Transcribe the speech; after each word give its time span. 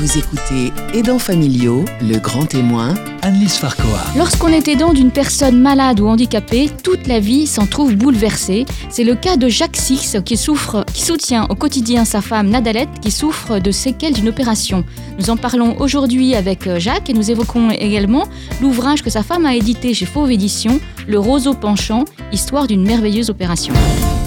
Vous 0.00 0.16
écoutez 0.16 0.72
Aidants 0.94 1.18
familiaux, 1.18 1.84
le 2.00 2.16
grand 2.16 2.46
témoin, 2.46 2.94
Annelise 3.20 3.56
Farcoa. 3.56 4.00
Lorsqu'on 4.16 4.48
est 4.48 4.66
aidant 4.66 4.94
d'une 4.94 5.10
personne 5.10 5.60
malade 5.60 6.00
ou 6.00 6.06
handicapée, 6.06 6.70
toute 6.82 7.06
la 7.06 7.20
vie 7.20 7.46
s'en 7.46 7.66
trouve 7.66 7.94
bouleversée. 7.94 8.64
C'est 8.88 9.04
le 9.04 9.14
cas 9.14 9.36
de 9.36 9.50
Jacques 9.50 9.76
Six 9.76 10.16
qui 10.24 10.38
souffre, 10.38 10.86
qui 10.94 11.02
soutient 11.02 11.44
au 11.50 11.54
quotidien 11.54 12.06
sa 12.06 12.22
femme 12.22 12.48
Nadalette 12.48 12.88
qui 13.02 13.10
souffre 13.10 13.58
de 13.58 13.70
séquelles 13.70 14.14
d'une 14.14 14.30
opération. 14.30 14.84
Nous 15.18 15.28
en 15.28 15.36
parlons 15.36 15.78
aujourd'hui 15.80 16.34
avec 16.34 16.66
euh, 16.66 16.80
Jacques 16.80 17.10
et 17.10 17.12
nous 17.12 17.30
évoquons 17.30 17.68
également 17.68 18.24
l'ouvrage 18.62 19.02
que 19.02 19.10
sa 19.10 19.22
femme 19.22 19.44
a 19.44 19.54
édité 19.54 19.92
chez 19.92 20.06
Fauve 20.06 20.32
Édition, 20.32 20.80
Le 21.08 21.18
roseau 21.18 21.52
penchant, 21.52 22.06
histoire 22.32 22.66
d'une 22.66 22.86
merveilleuse 22.86 23.28
opération. 23.28 23.74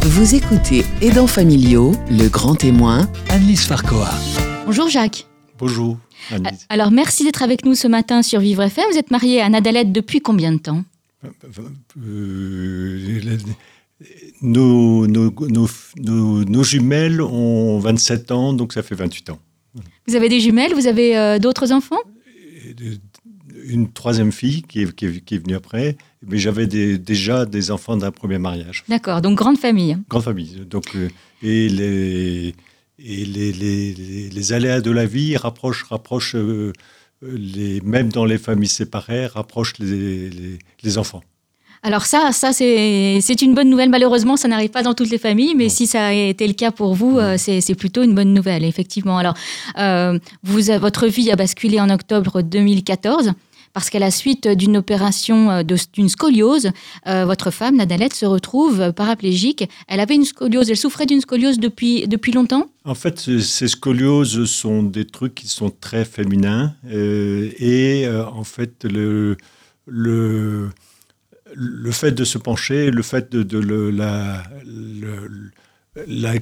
vous 0.03 0.35
écoutez 0.35 0.85
Aidants 1.01 1.25
familiaux, 1.25 1.93
le 2.11 2.27
grand 2.27 2.53
témoin, 2.53 3.07
Annelise 3.29 3.65
Farcoa. 3.65 4.11
Bonjour 4.67 4.87
Jacques. 4.87 5.25
Bonjour, 5.67 5.97
Annelise. 6.29 6.65
Alors 6.69 6.91
merci 6.91 7.23
d'être 7.23 7.41
avec 7.41 7.63
nous 7.65 7.73
ce 7.75 7.87
matin 7.87 8.21
sur 8.21 8.39
Vivre 8.41 8.63
FM. 8.63 8.83
Vous 8.91 8.97
êtes 8.97 9.11
marié 9.11 9.39
à 9.41 9.47
Nadalette 9.49 9.91
depuis 9.93 10.19
combien 10.19 10.51
de 10.51 10.57
temps? 10.59 10.83
Euh, 11.97 13.17
nos, 14.41 15.07
nos, 15.07 15.31
nos, 15.47 15.67
nos- 15.97 16.43
nos 16.43 16.63
jumelles 16.63 17.21
ont 17.21 17.79
27 17.79 18.31
ans, 18.31 18.51
donc 18.53 18.73
ça 18.73 18.83
fait 18.83 18.95
28 18.95 19.29
ans. 19.29 19.39
Vous 20.07 20.15
avez 20.15 20.27
des 20.27 20.41
jumelles, 20.41 20.73
vous 20.73 20.87
avez 20.87 21.17
euh, 21.17 21.39
d'autres 21.39 21.71
enfants? 21.71 22.01
De- 22.75 22.97
Une 23.65 23.89
troisième 23.91 24.33
fille 24.33 24.63
qui 24.63 24.81
est, 24.81 24.93
qui 24.93 25.05
est, 25.05 25.21
qui 25.23 25.35
est 25.35 25.37
venue 25.37 25.55
après, 25.55 25.95
mais 26.27 26.37
j'avais 26.39 26.67
des- 26.67 26.97
déjà 26.97 27.45
des 27.45 27.71
enfants 27.71 27.95
d'un 27.95 28.11
premier 28.11 28.37
mariage. 28.37 28.83
D'accord, 28.89 29.21
donc 29.21 29.37
grande 29.37 29.57
famille. 29.57 29.97
Grande 30.09 30.23
famille. 30.23 30.61
Donc, 30.69 30.93
euh, 30.95 31.07
et 31.41 31.69
les, 31.69 32.53
et 32.99 33.25
les, 33.25 33.51
les, 33.51 33.93
les- 33.93 34.29
les 34.29 34.53
aléas 34.53 34.81
de 34.81 34.91
la 34.91 35.05
vie 35.05 35.35
rapprochent, 35.37 35.83
rapprochent 35.83 36.35
euh, 36.35 36.71
les, 37.21 37.81
même 37.81 38.09
dans 38.11 38.25
les 38.25 38.37
familles 38.37 38.67
séparées, 38.67 39.27
rapprochent 39.27 39.73
les, 39.79 40.97
enfants. 40.97 41.23
Alors 41.85 42.05
ça, 42.05 42.31
ça 42.31 42.53
c'est 42.53 43.41
une 43.41 43.53
bonne 43.55 43.69
nouvelle. 43.69 43.89
Malheureusement, 43.89 44.37
ça 44.37 44.47
n'arrive 44.47 44.69
pas 44.69 44.83
dans 44.83 44.93
toutes 44.93 45.09
les 45.09 45.17
familles, 45.17 45.53
mais 45.55 45.67
si 45.69 45.85
ça 45.85 46.07
a 46.07 46.13
été 46.13 46.47
le 46.47 46.53
cas 46.53 46.71
pour 46.71 46.93
vous, 46.93 47.17
euh, 47.19 47.35
c'est 47.37 47.75
plutôt 47.75 48.03
une 48.03 48.15
bonne 48.15 48.33
nouvelle, 48.33 48.63
effectivement. 48.63 49.17
Alors, 49.17 49.33
euh, 49.77 50.17
vous, 50.43 50.61
votre 50.79 51.07
vie 51.07 51.29
a 51.31 51.35
basculé 51.35 51.81
en 51.81 51.89
octobre 51.89 52.41
2014 52.41 53.33
parce 53.73 53.89
qu'à 53.89 53.99
la 53.99 54.11
suite 54.11 54.47
d'une 54.47 54.77
opération 54.77 55.49
euh, 55.51 55.63
d'une 55.93 56.09
scoliose, 56.09 56.69
euh, 57.07 57.25
votre 57.25 57.51
femme, 57.51 57.75
Nadalette, 57.77 58.13
se 58.13 58.25
retrouve 58.25 58.93
paraplégique. 58.93 59.67
Elle 59.87 59.99
avait 59.99 60.15
une 60.15 60.25
scoliose, 60.25 60.69
elle 60.69 60.77
souffrait 60.77 61.05
d'une 61.05 61.21
scoliose 61.21 61.59
depuis, 61.59 62.07
depuis 62.07 62.31
longtemps? 62.31 62.69
En 62.85 62.95
fait, 62.95 63.19
ce- 63.19 63.39
ces 63.39 63.67
scolioses 63.67 64.45
sont 64.45 64.83
des 64.83 65.05
trucs 65.05 65.35
qui 65.35 65.47
sont 65.47 65.71
très 65.71 66.05
féminins 66.05 66.73
euh, 66.87 67.49
et 67.57 68.05
euh, 68.05 68.25
en 68.27 68.43
fait, 68.43 68.83
le, 68.83 69.37
le, 69.87 70.69
le 71.55 71.91
fait 71.91 72.11
de 72.11 72.23
se 72.23 72.37
pencher, 72.37 72.91
le 72.91 73.01
fait 73.01 73.31
de, 73.35 73.57
le, 73.59 73.89
la, 73.91 74.43
la- 76.07 76.33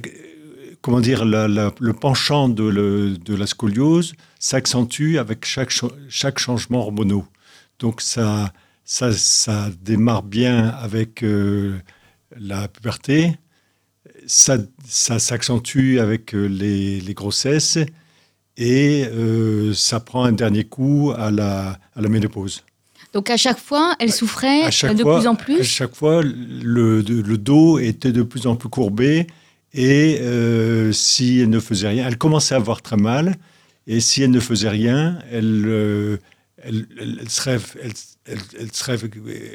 comment 0.82 1.00
dire, 1.00 1.24
la- 1.24 1.48
la- 1.48 1.72
le 1.80 1.92
penchant 1.92 2.48
de, 2.48 2.64
le- 2.64 3.16
de 3.16 3.34
la 3.34 3.46
scoliose 3.46 4.12
s'accentue 4.38 5.16
avec 5.16 5.44
chaque, 5.44 5.70
cha- 5.70 5.88
chaque 6.08 6.38
changement 6.38 6.80
hormonaux. 6.80 7.24
Donc 7.78 8.00
ça, 8.00 8.52
ça, 8.84 9.12
ça 9.12 9.70
démarre 9.80 10.22
bien 10.24 10.68
avec 10.68 11.22
euh, 11.22 11.78
la 12.36 12.68
puberté, 12.68 13.32
ça, 14.26 14.58
ça 14.86 15.18
s'accentue 15.18 15.98
avec 15.98 16.34
euh, 16.34 16.46
les, 16.46 17.00
les 17.00 17.14
grossesses 17.14 17.78
et 18.56 19.04
euh, 19.10 19.72
ça 19.74 20.00
prend 20.00 20.24
un 20.24 20.32
dernier 20.32 20.64
coup 20.64 21.12
à 21.16 21.30
la, 21.30 21.78
à 21.96 22.00
la 22.00 22.08
ménopause. 22.08 22.62
Donc 23.12 23.30
à 23.30 23.36
chaque 23.36 23.58
fois, 23.58 23.94
elle 23.98 24.12
souffrait 24.12 24.62
À 24.64 24.94
de 24.94 25.02
fois, 25.02 25.18
plus 25.18 25.28
en 25.28 25.34
À 25.34 25.36
plus. 25.36 25.64
chaque 25.64 25.94
fois, 25.94 26.22
le, 26.22 27.00
le 27.02 27.38
dos 27.38 27.78
était 27.78 28.12
de 28.12 28.22
plus 28.22 28.46
en 28.46 28.56
plus 28.56 28.68
courbé 28.70 29.26
et 29.74 30.18
euh, 30.20 30.92
si 30.92 31.40
elle 31.40 31.50
ne 31.50 31.60
faisait 31.60 31.88
rien, 31.88 32.06
elle 32.06 32.18
commençait 32.18 32.54
à 32.54 32.58
avoir 32.58 32.82
très 32.82 32.96
mal 32.96 33.36
et 33.86 34.00
si 34.00 34.22
elle 34.22 34.30
ne 34.30 34.40
faisait 34.40 34.68
rien, 34.68 35.18
elle, 35.30 35.64
euh, 35.66 36.16
elle, 36.62 36.86
serait, 37.28 37.58
elle, 37.82 38.72
serait, 38.72 38.98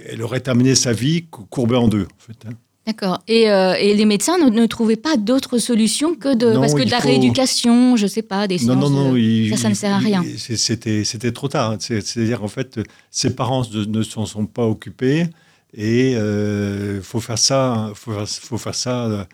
elle 0.09 0.21
aurait 0.21 0.39
terminé 0.41 0.75
sa 0.75 0.91
vie 0.93 1.25
cou- 1.29 1.45
courbée 1.45 1.75
en 1.77 1.87
deux. 1.87 2.03
En 2.03 2.19
fait, 2.19 2.37
hein. 2.49 2.53
D'accord. 2.85 3.21
Et, 3.27 3.51
euh, 3.51 3.73
et 3.77 3.93
les 3.95 4.05
médecins 4.05 4.37
ne, 4.37 4.49
ne 4.49 4.65
trouvaient 4.65 4.95
pas 4.95 5.17
d'autre 5.17 5.57
solution 5.57 6.15
que 6.15 6.33
de 6.33 6.53
Non, 6.53 6.61
parce 6.61 6.73
que 6.73 6.83
de 6.83 6.89
la 6.89 7.01
faut- 7.01 7.09
rééducation, 7.09 7.97
je 7.97 8.07
sais 8.07 8.21
pas, 8.21 8.47
des 8.47 8.55
Non, 8.59 8.79
séances. 8.79 8.91
non, 8.91 9.09
non, 9.09 9.15
il- 9.17 9.49
ça, 9.51 9.57
ça 9.63 9.69
ne 9.69 9.73
sert 9.73 9.93
à 9.93 9.97
rien. 9.97 10.23
C'était, 10.37 11.31
trop 11.33 11.49
tard. 11.49 11.71
hein. 11.71 11.77
C'est- 11.81 11.99
C'est-à-dire, 11.99 12.43
en 12.43 12.47
fait, 12.47 12.79
ses 13.11 13.35
parents 13.35 13.63
ne, 13.73 13.83
ne 13.83 14.03
s'en 14.03 14.25
sont 14.25 14.45
pas 14.45 14.65
occupés 14.65 15.27
et 15.73 16.13
il 16.13 17.01
faut 17.03 17.19
faire 17.19 17.37
ça, 17.37 17.91
faut 17.93 18.13
faire, 18.13 18.27
faut 18.27 18.57
faire 18.57 18.75
ça 18.75 19.27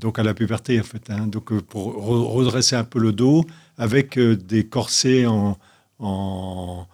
donc 0.00 0.18
à 0.18 0.22
la 0.22 0.34
puberté, 0.34 0.80
en 0.80 0.84
fait. 0.84 1.10
hein. 1.10 1.26
Donc, 1.26 1.52
euh, 1.52 1.60
pour 1.60 1.92
re- 1.94 2.26
redresser 2.32 2.76
un 2.76 2.84
peu 2.84 2.98
le 2.98 3.12
dos 3.12 3.44
avec 3.78 4.18
euh, 4.18 4.36
des 4.36 4.64
corsets 4.64 5.26
en, 5.26 5.58
en- 5.98 6.86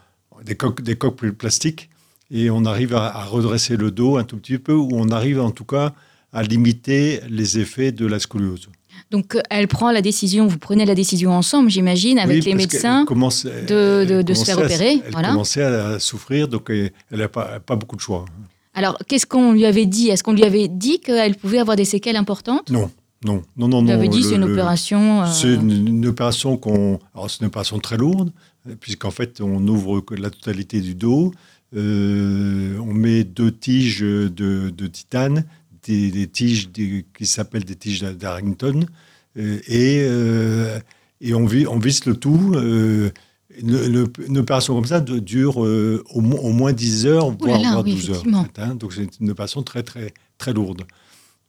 des 0.45 0.55
coques, 0.56 0.83
des 0.83 0.97
coques 0.97 1.27
plastiques 1.33 1.89
et 2.31 2.51
on 2.51 2.65
arrive 2.65 2.95
à, 2.95 3.06
à 3.17 3.25
redresser 3.25 3.77
le 3.77 3.91
dos 3.91 4.17
un 4.17 4.25
tout 4.25 4.37
petit 4.37 4.59
peu 4.59 4.73
ou 4.73 4.89
on 4.93 5.11
arrive 5.11 5.41
en 5.41 5.51
tout 5.51 5.65
cas 5.65 5.93
à 6.33 6.43
limiter 6.43 7.21
les 7.28 7.59
effets 7.59 7.93
de 7.93 8.06
la 8.06 8.19
scoliose. 8.21 8.69
Donc 9.11 9.34
euh, 9.34 9.41
elle 9.51 9.67
prend 9.69 9.91
la 9.91 10.01
décision, 10.03 10.47
vous 10.47 10.59
prenez 10.59 10.84
la 10.87 10.95
décision 10.95 11.33
ensemble, 11.33 11.71
j'imagine, 11.71 12.19
avec 12.19 12.37
Oui, 12.37 12.51
les 12.51 12.55
médecins. 12.55 13.05
commence- 13.05 13.45
de- 13.47 14.05
de- 14.09 14.22
de 14.22 14.34
se 14.34 14.45
faire 14.45 14.57
commençait 14.57 14.75
à- 14.75 14.77
opérer, 14.77 15.03
Elle 15.05 15.12
voilà. 15.12 15.28
commençait 15.31 15.62
à 15.62 15.99
souffrir, 15.99 16.49
donc 16.49 16.71
elle 16.71 16.93
n'a 17.11 17.28
pas, 17.28 17.59
pas 17.61 17.77
beaucoup 17.77 17.97
de 17.97 18.01
choix. 18.01 18.25
Alors 18.80 18.96
qu'est-ce 19.06 19.26
qu'on 19.26 19.52
lui 19.52 19.66
avait 19.66 19.84
dit? 19.84 20.08
Est-ce 20.08 20.22
qu'on 20.24 20.32
lui 20.32 20.42
avait 20.42 20.66
dit 20.68 21.00
qu'elle 21.00 21.34
pouvait 21.36 21.58
avoir 21.58 21.76
des 21.76 21.84
séquelles 21.84 22.16
importantes? 22.16 22.70
Non, 22.70 22.91
non, 23.26 23.42
non, 23.58 23.68
non. 23.68 23.76
On 23.76 23.82
lui 23.82 23.88
non, 23.88 23.94
avait 23.94 24.08
dit 24.08 24.22
c'est 24.22 24.36
une 24.36 24.44
opération. 24.44 25.22
euh, 25.22 25.26
C'est 25.30 25.52
une, 25.52 25.86
une 25.86 26.06
opération 26.06 26.56
qu'on. 26.56 26.98
Alors, 27.14 27.30
c'est 27.30 27.41
une 27.41 27.48
opération 27.48 27.78
très 27.78 27.98
lourde, 27.98 28.32
puisqu'en 28.80 29.10
fait, 29.10 29.42
on 29.42 29.68
ouvre 29.68 30.02
la 30.16 30.30
totalité 30.30 30.80
du 30.80 30.94
dos. 30.94 31.30
Euh, 31.76 32.78
on 32.80 32.94
met 32.94 33.22
deux 33.24 33.52
tiges 33.52 34.00
de, 34.00 34.72
de 34.74 34.86
titane, 34.86 35.44
des, 35.86 36.10
des 36.10 36.26
tiges 36.26 36.70
des- 36.70 37.04
qui 37.18 37.26
s'appellent 37.26 37.64
des 37.66 37.76
tiges 37.76 38.00
d'Arrington, 38.00 38.86
euh, 39.36 39.58
et, 39.68 39.98
et 41.20 41.34
on, 41.34 41.44
vi- 41.47 41.66
on 41.66 41.78
visse 41.78 42.06
le 42.06 42.16
tout. 42.16 42.54
Une, 43.62 44.38
opération 44.38 44.75
comme 44.75 44.84
ça 44.87 45.00
de- 45.00 45.19
dure 45.19 45.65
euh, 45.65 46.03
au, 46.15 46.21
mo- 46.21 46.38
au 46.38 46.50
moins 46.53 46.72
10 46.72 47.06
heures, 47.06 47.31
là 47.31 47.37
voire, 47.38 47.60
là, 47.60 47.72
voire 47.72 47.84
oui, 47.84 47.94
12 47.94 48.10
heures. 48.10 48.22
hein. 48.59 48.75
Donc, 48.75 48.93
c'est 48.93 49.09
une 49.21 49.31
opération 49.31 49.62
très, 49.62 49.82
très, 49.82 50.12
très 50.38 50.53
lourde. 50.53 50.82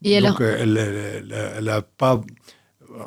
Et 0.04 0.18
alors 0.18 0.32
Donc, 0.32 0.42
euh, 0.42 0.58
elle, 0.60 0.78
elle, 0.78 1.32
elle- 1.32 1.52
elle 1.60 1.70
a 1.70 1.82
pas. 1.82 2.22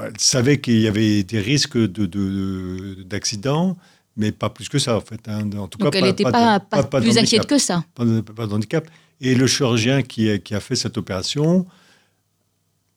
Elle 0.00 0.12
savait 0.18 0.60
qu'il 0.60 0.80
y 0.80 0.88
avait 0.88 1.22
des 1.24 1.40
risques 1.40 1.76
de, 1.76 2.06
de- 2.06 3.02
d'accident, 3.04 3.76
mais 4.16 4.32
pas 4.32 4.48
plus 4.50 4.68
que 4.68 4.78
ça, 4.78 4.96
en 4.96 5.00
fait. 5.00 5.20
hein. 5.28 5.48
En 5.58 5.68
tout 5.68 5.78
Donc 5.78 5.92
cas, 5.92 5.98
elle 5.98 6.04
n'était 6.06 6.24
de- 6.24 6.30
pas, 6.30 6.60
pas 6.60 6.82
pas 6.84 7.00
plus 7.00 7.18
inquiète 7.18 7.46
que 7.46 7.58
ça. 7.58 7.84
Pas 7.94 8.04
de- 8.04 8.20
d'handicap. 8.46 8.88
Et 9.20 9.34
le 9.34 9.46
chirurgien 9.46 10.02
qui 10.02 10.30
a 10.30 10.60
fait 10.60 10.76
cette 10.76 10.96
opération 10.98 11.66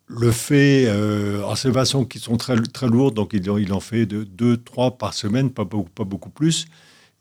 le 0.07 0.31
fait 0.31 0.85
euh, 0.87 1.43
en 1.43 1.55
ces 1.55 1.67
opérations 1.69 2.05
qui 2.05 2.19
sont 2.19 2.37
très, 2.37 2.55
très 2.61 2.87
lourdes, 2.87 3.15
donc 3.15 3.31
il, 3.33 3.49
en- 3.49 3.57
il 3.57 3.73
en 3.73 3.79
fait 3.81 4.05
de 4.05 4.23
2, 4.23 4.57
3 4.57 4.97
par 4.97 5.13
semaine, 5.13 5.49
pas 5.51 5.65
beaucoup, 5.65 5.89
pas 5.89 6.05
beaucoup 6.05 6.29
plus. 6.29 6.65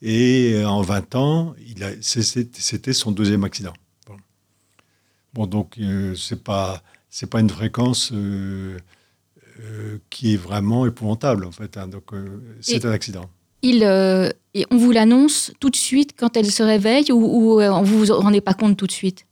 Et 0.02 0.52
euh, 0.54 0.68
en 0.68 0.82
20 0.82 1.14
ans, 1.16 1.54
c'est- 2.00 2.22
c'est- 2.22 2.54
c'était 2.56 2.92
son 2.92 3.10
deuxième 3.12 3.44
accident. 3.44 3.72
Bon, 5.34 5.46
donc 5.46 5.74
euh, 5.78 6.14
c'est 6.14 6.42
pas 6.42 6.82
c'est 7.10 7.28
pas 7.28 7.40
une 7.40 7.50
fréquence 7.50 8.10
euh, 8.12 8.78
euh, 9.60 9.98
qui 10.10 10.34
est 10.34 10.36
vraiment 10.36 10.86
épouvantable 10.86 11.44
en 11.44 11.52
fait. 11.52 11.76
hein. 11.76 11.88
donc 11.88 12.04
c'est 12.60 12.84
un 12.84 12.90
accident. 12.92 13.28
Il, 13.62 13.82
et 14.54 14.66
on 14.70 14.76
vous 14.76 14.92
l'annonce 14.92 15.52
tout 15.60 15.70
de 15.70 15.76
suite 15.76 16.14
quand 16.16 16.36
elle 16.36 16.50
se 16.50 16.62
réveille 16.62 17.10
ou, 17.10 17.16
ou 17.56 17.60
on 17.60 17.82
vous 17.82 17.98
vous 17.98 18.10
en 18.12 18.20
rendez 18.20 18.40
pas 18.40 18.54
compte 18.54 18.76
tout 18.76 18.86
de 18.86 18.92
suite? 18.92 19.26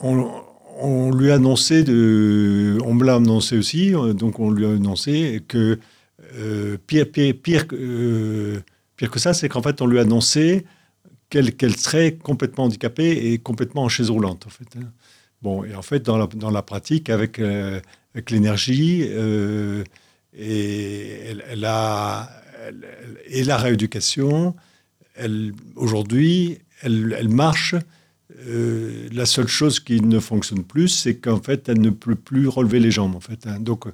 On, 0.00 0.42
on 0.80 1.10
lui 1.10 1.30
a 1.30 1.34
annoncé, 1.34 1.82
de, 1.82 2.78
on 2.84 2.94
me 2.94 3.04
l'a 3.04 3.16
annoncé 3.16 3.58
aussi, 3.58 3.94
euh, 3.94 4.12
donc 4.12 4.38
on 4.38 4.50
lui 4.50 4.66
a 4.66 4.70
annoncé 4.70 5.42
que 5.48 5.78
euh, 6.36 6.76
euh, 6.94 7.34
pire 7.36 7.66
que 9.10 9.18
ça, 9.18 9.34
c'est 9.34 9.48
qu'en 9.48 9.62
fait 9.62 9.82
on 9.82 9.86
lui 9.86 9.98
a 9.98 10.02
annoncé 10.02 10.64
qu'elle 11.30 11.76
serait 11.76 12.14
complètement 12.14 12.64
handicapée 12.64 13.32
et 13.32 13.38
complètement 13.38 13.84
en 13.84 13.88
chaise 13.88 14.10
roulante. 14.10 14.46
En 14.46 14.50
fait, 14.50 14.68
hein. 14.78 14.90
Bon, 15.42 15.64
et 15.64 15.74
en 15.74 15.82
fait 15.82 16.02
dans 16.02 16.16
la, 16.16 16.62
pratique, 16.62 17.10
avec, 17.10 17.40
l'énergie 18.30 19.02
et 19.02 19.84
la 21.54 22.28
rééducation, 23.56 24.56
aujourd'hui 25.76 26.58
elle 26.82 27.28
marche 27.28 27.74
euh, 28.46 29.08
la 29.12 29.26
seule 29.26 29.48
chose 29.48 29.80
qui 29.80 30.00
ne 30.00 30.20
fonctionne 30.20 30.62
plus, 30.64 30.88
c'est 30.88 31.16
qu'en 31.16 31.40
fait, 31.40 31.68
elle 31.68 31.80
ne 31.80 31.90
peut 31.90 32.14
plus 32.14 32.46
relever 32.48 32.80
les 32.80 32.90
jambes. 32.90 33.14
En 33.16 33.20
fait, 33.20 33.46
hein. 33.46 33.58
donc, 33.60 33.84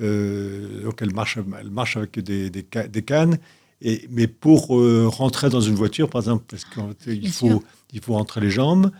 euh, 0.00 0.82
donc, 0.84 1.00
elle 1.02 1.12
marche, 1.14 1.38
elle 1.60 1.70
marche 1.70 1.96
avec 1.96 2.18
des, 2.20 2.50
des, 2.50 2.64
ca- 2.72 2.88
des 2.88 3.02
cannes 3.02 3.38
Et, 3.80 4.06
mais 4.10 4.26
pour 4.26 4.68
rentrer 4.68 5.50
dans 5.50 5.60
une 5.60 5.74
voiture, 5.74 6.08
par 6.10 6.20
exemple, 6.22 6.44
parce 6.48 6.64
qu'il 6.64 7.30
faut, 7.30 7.62
il 7.92 8.00
faut 8.00 8.14
rentrer 8.14 8.40
les 8.40 8.50
jambes, 8.50 8.90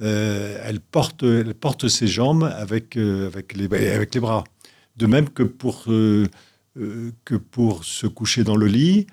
elle, 0.00 0.80
porte, 0.80 1.22
elle 1.22 1.54
porte 1.54 1.86
ses 1.88 2.08
jambes 2.08 2.44
avec, 2.56 2.96
avec, 2.96 3.54
les, 3.54 3.66
avec 3.94 4.14
les 4.14 4.20
bras. 4.20 4.44
De 4.96 5.06
même 5.06 5.28
que 5.30 5.44
pour, 5.44 5.84
que 5.84 7.36
pour 7.50 7.84
se 7.84 8.06
coucher 8.08 8.42
dans 8.44 8.56
le 8.56 8.66
lit, 8.66 9.06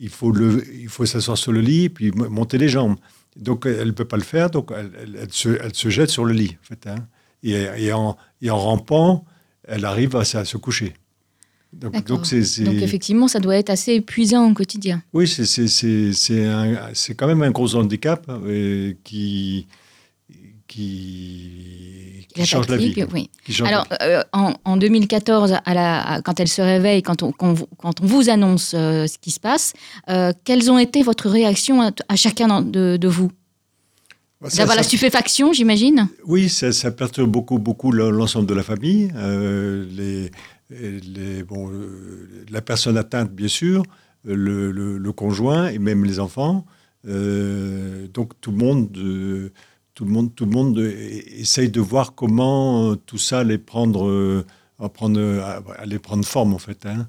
il 0.00 0.08
faut, 0.08 0.32
le, 0.32 0.64
il 0.74 0.88
faut 0.88 1.06
s'asseoir 1.06 1.38
sur 1.38 1.52
le 1.52 1.60
lit 1.60 1.84
et 1.84 1.88
puis 1.88 2.10
monter 2.12 2.58
les 2.58 2.68
jambes. 2.68 2.96
Donc 3.36 3.66
elle 3.66 3.88
ne 3.88 3.92
peut 3.92 4.04
pas 4.04 4.16
le 4.16 4.22
faire, 4.22 4.50
donc 4.50 4.70
elle, 4.76 4.90
elle, 5.20 5.32
se, 5.32 5.48
elle, 5.48 5.74
se, 5.74 5.88
jette 5.88 6.10
sur 6.10 6.24
le 6.24 6.32
lit. 6.32 6.56
En 6.62 6.66
fait, 6.66 6.86
hein. 6.86 7.06
et, 7.42 7.66
et, 7.78 7.92
en, 7.92 8.16
et, 8.40 8.50
en, 8.50 8.58
rampant, 8.58 9.24
elle 9.66 9.84
arrive 9.84 10.14
à, 10.16 10.20
à 10.20 10.44
se 10.44 10.56
coucher. 10.56 10.94
Donc, 11.72 11.92
donc, 12.04 12.22
donc, 12.22 12.32
effectivement, 12.32 13.26
ça 13.26 13.40
doit 13.40 13.56
être 13.56 13.70
assez 13.70 13.94
épuisant 13.94 14.48
au 14.48 14.54
quotidien. 14.54 15.02
Oui, 15.12 15.26
c'est 15.26 17.14
quand 17.16 17.26
même 17.26 17.42
un 17.42 17.50
gros 17.50 17.74
handicap 17.74 18.26
euh, 18.28 18.94
qui, 19.02 19.66
qui, 20.74 22.26
qui 22.34 22.46
change 22.46 22.68
la 22.68 22.76
vie. 22.76 22.94
Oui. 23.12 23.30
Alors, 23.64 23.86
euh, 24.02 24.22
en, 24.32 24.76
2014, 24.76 25.54
à 25.64 25.74
la, 25.74 26.20
quand 26.24 26.40
elle 26.40 26.48
se 26.48 26.62
réveille, 26.62 27.02
quand 27.02 27.22
on, 27.22 27.30
quand, 27.30 27.54
on 27.80 28.06
vous 28.06 28.28
annonce 28.28 28.74
euh, 28.74 29.06
ce 29.06 29.18
qui 29.18 29.30
se 29.30 29.38
passe, 29.38 29.72
euh, 30.08 30.32
quelles 30.42 30.72
ont 30.72 30.78
été 30.78 31.02
votre 31.04 31.28
réaction 31.30 31.80
à, 31.82 32.16
chacun 32.16 32.60
de, 32.60 32.96
de 32.96 33.08
vous? 33.08 33.30
D'avoir 34.56 34.76
la 34.76 34.82
stupéfaction, 34.82 35.52
j'imagine? 35.52 36.08
Oui, 36.26 36.48
ça, 36.48 36.72
ça, 36.72 36.90
perturbe 36.90 37.30
beaucoup, 37.30 37.58
beaucoup 37.58 37.92
l'ensemble 37.92 38.46
de 38.46 38.54
la 38.54 38.64
famille. 38.64 39.10
les, 39.96 40.30
les, 40.70 41.42
bon, 41.44 41.70
la 42.50 42.60
personne 42.60 42.98
atteinte, 42.98 43.30
bien 43.30 43.48
sûr, 43.48 43.84
le, 44.24 44.72
le, 44.72 44.98
le, 44.98 45.12
conjoint 45.12 45.68
et 45.68 45.78
même 45.78 46.04
les 46.04 46.18
enfants. 46.18 46.66
donc 47.04 48.32
tout 48.42 48.50
le 48.50 48.58
monde 48.58 49.52
tout 49.94 50.04
le 50.04 50.10
monde, 50.10 50.34
tout 50.34 50.44
le 50.44 50.50
monde 50.50 50.92
essaye 51.38 51.70
de 51.70 51.80
voir 51.80 52.14
comment 52.14 52.90
euh, 52.90 52.96
tout 53.06 53.18
ça 53.18 53.40
allait 53.40 53.58
prendre, 53.58 54.08
euh, 54.08 54.44
prendre, 54.92 55.20
allait 55.78 56.00
prendre 56.00 56.24
forme 56.24 56.52
en 56.52 56.58
fait. 56.58 56.84
Hein. 56.84 57.06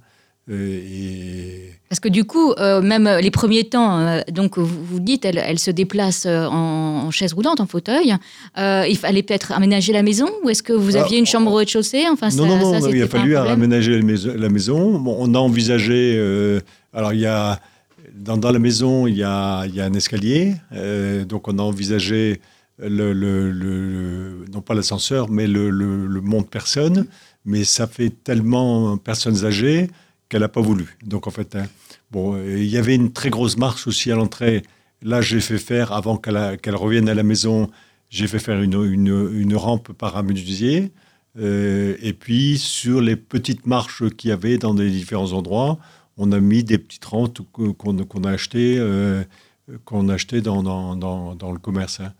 Et... 0.48 1.72
Parce 1.90 2.00
que 2.00 2.10
du 2.10 2.24
coup, 2.26 2.52
euh, 2.52 2.80
même 2.80 3.10
les 3.20 3.32
premiers 3.32 3.64
temps, 3.64 4.22
donc 4.32 4.60
vous, 4.60 4.86
vous 4.86 5.00
dites, 5.00 5.26
elle, 5.26 5.40
elle 5.40 5.58
se 5.58 5.72
déplace 5.72 6.28
en, 6.28 7.10
chaise 7.10 7.34
roulante, 7.34 7.60
en 7.60 7.66
fauteuil. 7.66 8.14
il 8.56 8.98
fallait 8.98 9.24
peut-être 9.24 9.52
aménager 9.52 9.92
la 9.92 10.04
maison 10.04 10.30
ou 10.44 10.50
est-ce 10.52 10.62
que 10.62 10.74
vous 10.74 10.96
aviez 10.96 11.18
une 11.18 11.26
chambre 11.26 11.52
au 11.52 11.56
rez-de-chaussée? 11.56 12.04
Enfin, 12.12 12.30
Non, 12.36 12.46
non, 12.46 12.80
non, 12.80 12.90
il 12.90 13.02
a 13.02 13.08
fallu 13.08 13.36
aménager 13.36 14.00
la 14.00 14.50
maison. 14.50 15.00
Bon, 15.00 15.16
on 15.18 15.34
a 15.34 15.40
envisagé. 15.40 16.20
alors, 16.94 17.14
il 17.14 17.22
y 17.22 17.26
a. 17.26 17.60
Dans, 18.14 18.38
dans, 18.38 18.52
la 18.52 18.60
maison, 18.60 19.08
il 19.08 19.18
y 19.18 19.24
a, 19.24 19.66
il 19.66 19.76
y 19.76 19.82
a 19.82 19.86
un 19.86 19.94
escalier. 19.94 20.54
donc, 21.28 21.48
on 21.48 21.58
a 21.58 21.64
envisagé 21.64 22.40
non 22.80 24.62
pas 24.62 24.74
l'ascenseur, 24.74 25.30
mais 25.30 25.48
le, 25.48 25.70
le, 25.70 26.22
monde 26.22 26.50
personne. 26.50 27.08
Mais 27.46 27.64
ça 27.64 27.88
fait 27.88 28.10
tellement 28.10 28.98
personnes 28.98 29.46
âgées 29.46 29.90
qu'elle 30.30 30.42
n'a 30.42 30.50
pas 30.50 30.62
voulu. 30.62 30.98
Donc 31.04 31.28
en 31.28 31.32
fait, 31.32 31.56
hein, 31.56 31.68
bon, 32.12 32.38
il 32.44 32.66
y 32.66 32.78
avait 32.78 32.96
une 32.96 33.12
très 33.12 33.30
grosse 33.30 33.58
marche 33.58 33.88
aussi 33.88 34.12
à 34.12 34.16
l'entrée. 34.16 34.64
Là, 35.02 35.22
j'ai 35.22 35.40
fait 35.40 35.60
faire, 35.60 35.92
avant 35.92 36.18
qu'elle 36.18 36.58
qu'elle 36.62 36.76
revienne 36.76 37.08
à 37.10 37.14
la 37.14 37.24
maison, 37.24 37.70
j'ai 38.10 38.28
fait 38.28 38.40
faire 38.40 38.62
une, 38.62 38.84
une, 38.84 39.30
une 39.34 39.56
rampe 39.56 39.94
paraménuisier. 39.94 40.92
Euh, 41.38 41.96
et 42.02 42.14
puis, 42.14 42.58
sur 42.58 43.02
les 43.02 43.16
petites 43.16 43.66
marches 43.66 44.10
qu'il 44.16 44.30
y 44.30 44.34
avait 44.34 44.58
dans 44.58 44.74
des 44.74 44.90
différents 44.90 45.34
endroits, 45.34 45.78
on 46.18 46.32
a 46.32 46.40
mis 46.40 46.64
des 46.64 46.78
petites 46.78 47.06
rampes 47.06 47.40
qu'on 47.52 48.24
a 48.24 48.32
achetées, 48.32 48.78
euh, 48.80 49.24
qu'on 49.84 50.04
dans, 50.04 50.64
dans, 50.64 50.96
dans, 50.96 51.36
dans, 51.36 51.52
le 51.52 51.60
commerce. 51.60 52.00
Hein. 52.00 52.14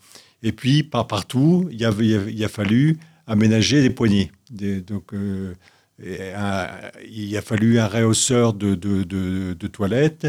Et 0.46 0.52
puis, 0.52 0.84
par 0.84 1.08
partout, 1.08 1.68
il, 1.72 1.84
a 1.84 2.48
fallu 2.48 3.00
aménager 3.26 3.82
des 3.82 3.90
poignées. 3.90 4.32
donc, 4.52 5.12
euh, 5.12 5.56
il 6.00 7.36
a 7.36 7.42
fallu 7.42 7.80
un 7.80 7.88
rehausseur 7.88 8.54
de, 8.54 8.76
de, 8.76 9.68
toilettes, 9.68 10.28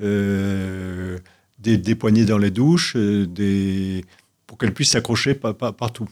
euh, 0.00 1.18
des, 1.58 1.94
poignées 1.96 2.24
dans 2.24 2.38
les 2.38 2.52
douches, 2.52 2.94
euh, 2.94 4.00
pour 4.46 4.56
qu'elle 4.56 4.72
puisse 4.72 4.90
s'accrocher 4.90 5.34
partout. 5.34 6.08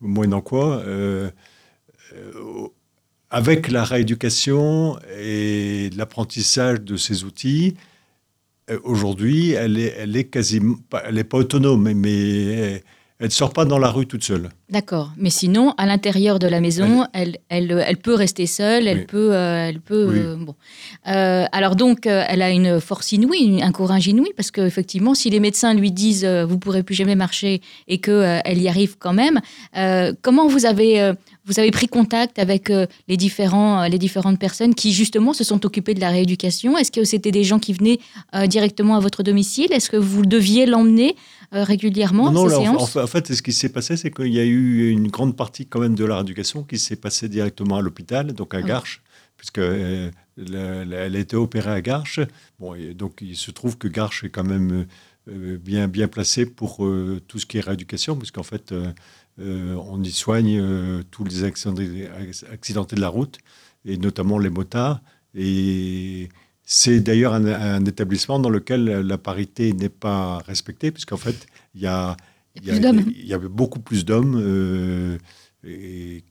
Moyennant 0.00 0.40
quoi, 0.40 0.82
avec 3.30 3.70
la 3.70 3.84
rééducation 3.84 4.98
et 5.20 5.90
l'apprentissage 5.96 6.80
de 6.80 6.96
ces 6.96 7.22
outils, 7.22 7.76
euh, 7.76 7.97
aujourd'hui, 8.84 9.52
elle 9.52 9.78
est, 9.78 9.94
elle 9.98 10.16
est 10.16 10.24
quasiment, 10.24 10.76
elle 11.04 11.14
n'est 11.14 11.24
pas 11.24 11.38
autonome, 11.38 11.92
mais 11.94 12.82
elle 13.20 13.26
ne 13.26 13.32
sort 13.32 13.52
pas 13.52 13.64
dans 13.64 13.78
la 13.78 13.90
rue 13.90 14.06
toute 14.06 14.22
seule. 14.22 14.50
D'accord. 14.70 15.12
Mais 15.16 15.30
sinon, 15.30 15.74
à 15.76 15.86
l'intérieur 15.86 16.38
de 16.38 16.46
la 16.46 16.60
maison, 16.60 17.06
elle, 17.12 17.38
elle, 17.48 17.82
elle, 17.86 17.96
peut 17.96 18.14
rester 18.14 18.46
seule, 18.46 18.86
elle 18.86 19.06
peut... 19.06 19.34
Euh, 19.34 19.68
elle 19.68 19.80
peut 19.80 20.08
euh, 20.14 20.36
bon. 20.36 20.54
alors 21.04 21.74
donc, 21.74 22.06
elle 22.06 22.42
a 22.42 22.50
une 22.50 22.80
force 22.80 23.12
inouïe, 23.12 23.60
un 23.62 23.72
courage 23.72 24.06
inouï, 24.06 24.32
parce 24.36 24.50
qu'effectivement, 24.50 25.14
si 25.14 25.30
les 25.30 25.40
médecins 25.40 25.74
lui 25.74 25.90
disent 25.90 26.24
vous 26.24 26.54
ne 26.54 26.60
pourrez 26.60 26.82
plus 26.82 26.94
jamais 26.94 27.16
marcher 27.16 27.60
et 27.88 27.98
qu'elle 27.98 28.42
elle 28.44 28.62
y 28.62 28.68
arrive 28.68 28.96
quand 28.98 29.14
même, 29.14 29.40
comment 30.22 30.46
vous 30.46 30.66
avez 30.66 31.14
vous 31.48 31.58
avez 31.58 31.70
pris 31.70 31.88
contact 31.88 32.38
avec 32.38 32.68
euh, 32.68 32.86
les, 33.08 33.16
différents, 33.16 33.82
euh, 33.82 33.88
les 33.88 33.98
différentes 33.98 34.38
personnes 34.38 34.74
qui, 34.74 34.92
justement, 34.92 35.32
se 35.32 35.44
sont 35.44 35.64
occupées 35.64 35.94
de 35.94 36.00
la 36.00 36.10
rééducation? 36.10 36.76
Est-ce 36.76 36.92
que 36.92 37.04
c'était 37.04 37.30
des 37.30 37.42
gens 37.42 37.58
qui 37.58 37.72
venaient 37.72 37.98
euh, 38.34 38.46
directement 38.46 38.96
à 38.96 39.00
votre 39.00 39.22
domicile? 39.22 39.72
Est-ce 39.72 39.88
que 39.88 39.96
vous 39.96 40.26
deviez 40.26 40.66
l'emmener 40.66 41.16
régulièrement 41.52 42.30
Non, 42.30 42.46
non 42.48 42.78
en, 42.78 43.06
fait, 43.06 43.32
ce 43.32 43.42
qui 43.42 43.52
s'est 43.52 43.68
passé, 43.68 43.96
c'est 43.96 44.10
qu'il 44.10 44.32
y 44.32 44.40
a 44.40 44.44
eu 44.44 44.90
une 44.90 45.08
grande 45.08 45.36
partie 45.36 45.66
quand 45.66 45.80
même 45.80 45.94
de 45.94 46.04
la 46.04 46.16
rééducation 46.16 46.62
qui 46.62 46.78
s'est 46.78 46.96
passée 46.96 47.28
directement 47.28 47.76
à 47.76 47.82
l'hôpital, 47.82 48.32
donc 48.32 48.54
à 48.54 48.58
ah 48.58 48.62
Garches, 48.62 49.02
puisque 49.36 49.58
elle 49.58 50.12
a 50.94 51.18
été 51.18 51.36
opérée 51.36 51.70
à 51.70 51.80
Garches. 51.80 52.20
Bon, 52.58 52.74
donc 52.94 53.18
il 53.22 53.36
se 53.36 53.50
trouve 53.50 53.78
que 53.78 53.88
Garches 53.88 54.24
est 54.24 54.30
quand 54.30 54.44
même 54.44 54.86
bien, 55.26 55.88
bien 55.88 56.08
placé 56.08 56.46
pour 56.46 56.86
tout 57.26 57.38
ce 57.38 57.46
qui 57.46 57.58
est 57.58 57.62
rééducation, 57.62 58.16
puisqu'en 58.16 58.42
fait, 58.42 58.74
euh, 59.40 59.74
on 59.74 60.02
y 60.02 60.10
soigne 60.10 60.58
euh, 60.60 61.02
tous 61.10 61.24
les 61.24 61.44
accidentés 61.44 62.96
de 62.96 63.00
la 63.00 63.08
route, 63.08 63.38
et 63.84 63.96
notamment 63.96 64.38
les 64.38 64.50
motards. 64.50 65.00
Et 65.34 66.28
c'est 66.70 67.00
d'ailleurs 67.00 67.32
un, 67.32 67.82
établissement 67.86 68.38
dans 68.38 68.50
lequel 68.50 68.84
la 68.84 69.16
parité 69.16 69.72
n'est 69.72 69.88
pas 69.88 70.42
respectée, 70.46 70.90
puisqu'en 70.90 71.16
fait, 71.16 71.46
il 71.74 71.80
y 71.80 71.86
a, 71.86 72.14
y, 72.62 73.32
a, 73.32 73.38
beaucoup 73.38 73.80
plus 73.80 74.04
d'hommes 74.04 74.38
euh, 74.38 75.16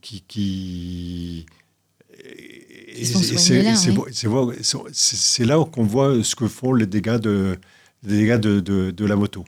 qui, 0.00 0.22
qui 0.28 1.44
c'est 3.02 3.64
là, 5.44 5.64
qu'on 5.72 5.82
voit 5.82 6.22
ce 6.22 6.36
que 6.36 6.46
font 6.46 6.72
les 6.72 6.86
dégâts 6.86 7.18
de, 7.18 7.56
les 8.04 8.18
dégâts 8.18 8.38
de, 8.38 8.92
de 8.92 9.04
la 9.04 9.16
moto. 9.16 9.44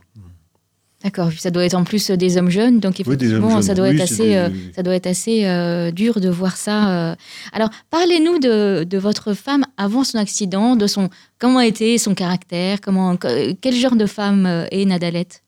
D'accord, 1.02 1.32
ça 1.32 1.50
doit 1.50 1.64
être 1.64 1.74
en 1.74 1.84
plus 1.84 2.10
des 2.10 2.36
hommes 2.36 2.50
jeunes, 2.50 2.78
donc 2.78 3.00
effectivement, 3.00 3.62
ça, 3.62 3.74
doit 3.74 3.88
être 3.88 4.02
assez, 4.02 4.36
euh, 4.36 4.50
ça 4.76 4.82
doit 4.82 4.94
être 4.94 5.06
assez 5.06 5.46
euh, 5.46 5.90
dur 5.90 6.20
de 6.20 6.28
voir 6.28 6.58
ça. 6.58 6.90
Euh. 6.90 7.14
Alors, 7.54 7.70
parlez-nous 7.88 8.38
de, 8.38 8.84
de, 8.84 8.98
votre 8.98 9.32
femme 9.32 9.64
avant 9.78 10.04
son 10.04 10.18
accident, 10.18 10.76
de 10.76 10.86
son 10.86 11.08
comment 11.38 11.60
était 11.60 11.96
son 11.96 12.14
caractère, 12.14 12.82
comment, 12.82 13.16
quel 13.16 13.74
genre 13.74 13.96
de 13.96 14.04
femme 14.04 14.66
est 14.70 14.84
Nadalette? 14.84 15.42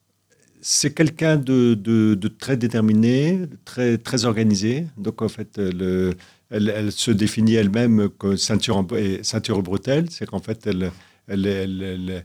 C'est 0.62 0.94
quelqu'un 0.94 1.36
de, 1.36 1.74
de, 1.74 2.28
très 2.28 2.56
déterminé, 2.56 3.40
très, 3.66 3.98
très 3.98 4.24
organisé. 4.24 4.86
Donc, 4.96 5.20
en 5.20 5.28
fait, 5.28 5.58
le, 5.58 6.14
elle, 6.48 6.72
elle, 6.74 6.92
se 6.92 7.10
définit 7.10 7.56
elle-même 7.56 8.08
comme 8.16 8.38
ceinture, 8.38 8.86
ceinture 9.22 9.62
bretelle. 9.62 10.06
C'est 10.08 10.24
qu'en 10.24 10.38
fait, 10.38 10.66
elle, 10.66 10.92
elle, 11.28 11.46
elle 11.46 12.22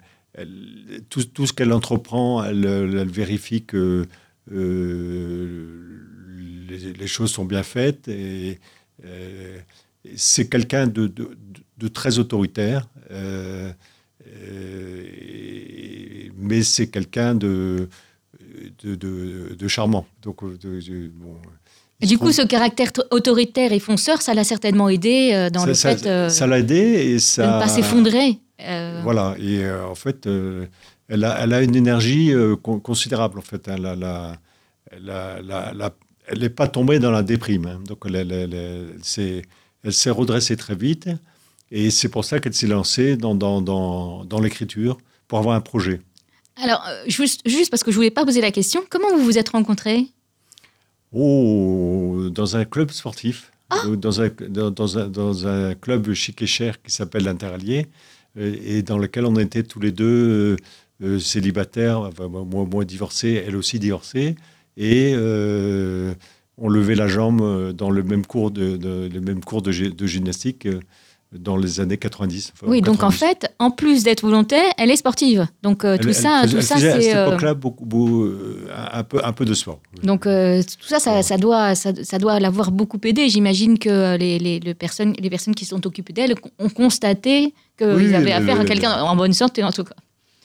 tout, 1.10 1.24
tout, 1.24 1.48
ce 1.48 1.53
qu'elle 1.53 1.74
entreprend, 1.74 2.44
elle, 2.44 3.08
vérifie 3.10 3.63
que 3.63 4.06
euh, 4.51 5.65
les, 6.70 7.08
choses 7.08 7.32
sont 7.32 7.46
bien 7.46 7.63
faites. 7.63 8.08
Et, 8.08 8.60
euh, 9.06 9.58
c'est 10.15 10.48
quelqu'un 10.50 10.88
de, 10.88 11.12
de, 11.77 11.88
très 11.88 12.20
autoritaire, 12.20 12.88
euh, 13.12 13.72
mais 16.38 16.63
c'est 16.63 16.88
quelqu'un 16.88 17.36
de, 17.36 17.89
de, 18.84 19.67
charmant. 19.67 20.06
Donc, 20.22 20.41
du 22.01 22.17
coup, 22.17 22.32
ce 22.32 22.44
caractère 22.44 22.91
autoritaire 23.12 23.74
et 23.74 23.79
fonceur, 23.79 24.22
ça 24.22 24.34
l'a 24.34 24.44
certainement 24.44 24.88
aidé 24.88 25.50
dans 25.51 25.65
le 25.65 25.74
fait 25.74 26.29
ça 26.29 26.48
l'a 26.48 26.60
aidé 26.60 26.75
et 26.75 27.20
ça, 27.20 27.46
de 27.46 27.53
ne 27.53 27.60
pas 27.60 27.67
s'effondrer. 27.67 28.39
Euh, 28.61 29.01
voilà, 29.03 29.35
et 29.39 29.63
euh, 29.63 29.87
en 29.87 29.95
fait, 29.95 30.25
euh, 30.25 30.65
elle, 31.09 31.23
a, 31.23 31.43
elle, 31.43 31.53
a, 31.53 31.61
une 31.61 31.75
énergie 31.75 32.33
considérable, 32.61 33.39
en 33.39 33.41
fait. 33.41 33.67
Elle 33.67 34.39
n'est 36.39 36.49
pas 36.49 36.67
tombée 36.67 36.99
dans 36.99 37.11
la 37.11 37.23
déprime. 37.23 37.65
Hein. 37.67 37.79
Donc, 37.85 37.99
elle, 38.05 38.15
elle 38.15 39.03
s'est 39.93 40.09
redressée 40.09 40.57
très 40.57 40.75
vite. 40.75 41.09
Et 41.69 41.91
c'est 41.91 42.09
pour 42.09 42.23
ça 42.25 42.39
qu'elle 42.39 42.53
s'est 42.53 42.67
lancée 42.67 43.17
dans, 43.17 43.35
dans, 43.35 43.61
dans, 43.61 44.23
dans 44.25 44.39
l'écriture, 44.39 44.97
pour 45.27 45.39
avoir 45.39 45.55
un 45.55 45.61
projet. 45.61 46.01
Alors, 46.61 46.83
juste, 47.07 47.41
juste 47.45 47.69
parce 47.69 47.83
que 47.83 47.91
je 47.91 47.95
voulais 47.97 48.11
pas 48.11 48.25
poser 48.25 48.41
la 48.41 48.51
question, 48.51 48.83
comment 48.89 49.15
vous 49.15 49.23
vous 49.23 49.37
êtes 49.37 49.49
rencontrés? 49.49 50.07
Oh, 51.13 52.29
dans 52.31 52.55
un 52.57 52.65
club 52.65 52.91
sportif, 52.91 53.51
euh, 53.85 53.95
dans, 53.95 54.21
un, 54.21 54.29
dans 54.49 54.97
un, 54.97 55.07
dans 55.07 55.47
un 55.47 55.75
club 55.75 56.13
chic 56.13 56.41
et 56.41 56.47
cher 56.47 56.81
qui 56.81 56.91
s'appelle 56.91 57.23
l'Interallié, 57.23 57.87
et 58.38 58.82
dans 58.84 58.98
lequel 58.98 59.25
on 59.25 59.36
était 59.36 59.63
tous 59.63 59.79
les 59.79 59.91
deux 59.91 60.56
euh, 61.03 61.06
euh, 61.06 61.20
célibataires, 61.20 62.10
moi, 62.29 62.86
divorcé, 62.86 63.44
elle 63.46 63.56
aussi 63.56 63.79
divorcée, 63.79 64.36
et 64.77 65.13
euh, 65.15 66.13
on 66.58 66.70
levait 66.70 66.96
la 66.96 67.08
jambe 67.08 67.72
dans 67.74 67.89
le 67.89 68.03
même 68.03 68.25
cours 68.25 68.51
de, 68.51 70.06
gymnastique 70.06 70.67
dans 71.34 71.57
les 71.57 71.79
années 71.81 71.98
90. 71.98 72.53
enfin, 72.53 72.67
Oui, 72.72 72.81
donc 72.81 73.03
en 73.03 73.10
90. 73.10 73.17
fait, 73.19 73.53
en 73.60 73.69
plus 73.69 74.03
d'être 74.03 74.22
volontaire, 74.22 74.63
elle 74.77 74.89
est 74.89 74.96
sportive. 74.96 75.46
Donc 75.62 75.84
euh, 75.84 75.93
Elle- 75.96 76.00
tout 76.00 76.07
elle 76.10 76.15
ça, 76.15 76.41
faisait- 76.43 76.51
tout 76.51 76.57
elle 76.57 76.63
ça, 76.63 76.75
faisait 76.75 76.89
à 76.89 76.96
c'est. 76.96 77.01
cette 77.01 77.15
euh, 77.17 77.27
époque-là 77.27 77.53
beaucoup, 77.53 77.86
beaucoup, 77.86 78.24
euh, 78.24 78.67
un, 78.93 79.03
peu, 79.03 79.19
un 79.24 79.34
peu 79.34 79.43
de 79.43 79.53
sport. 79.53 79.79
Donc 80.03 80.25
euh, 80.25 80.62
tout 80.63 80.88
ça, 80.88 81.00
ça, 81.00 81.22
ça 81.24 81.38
doit, 81.38 81.75
ça, 81.75 81.91
ça 82.03 82.17
doit 82.17 82.39
l'avoir 82.39 82.72
beaucoup 82.72 82.98
aidé. 83.03 83.27
J'imagine 83.27 83.77
que 83.77 84.15
les, 84.17 84.39
les, 84.39 84.60
les 84.62 84.74
personnes, 84.74 85.13
les 85.19 85.29
personnes 85.29 85.53
qui 85.55 85.65
sont 85.65 85.86
occupées 85.86 86.13
d'elle 86.13 86.34
ont 86.60 86.69
constaté 86.69 87.53
qu'ils 87.77 87.88
Oui, 87.88 88.15
avaient 88.15 88.31
affaire 88.31 88.60
à 88.62 88.65
quelqu'un 88.65 89.01
en 89.01 89.15
bonne 89.15 89.34
santé, 89.34 89.63
en 89.63 89.72
tout 89.72 89.84
cas. 89.84 89.96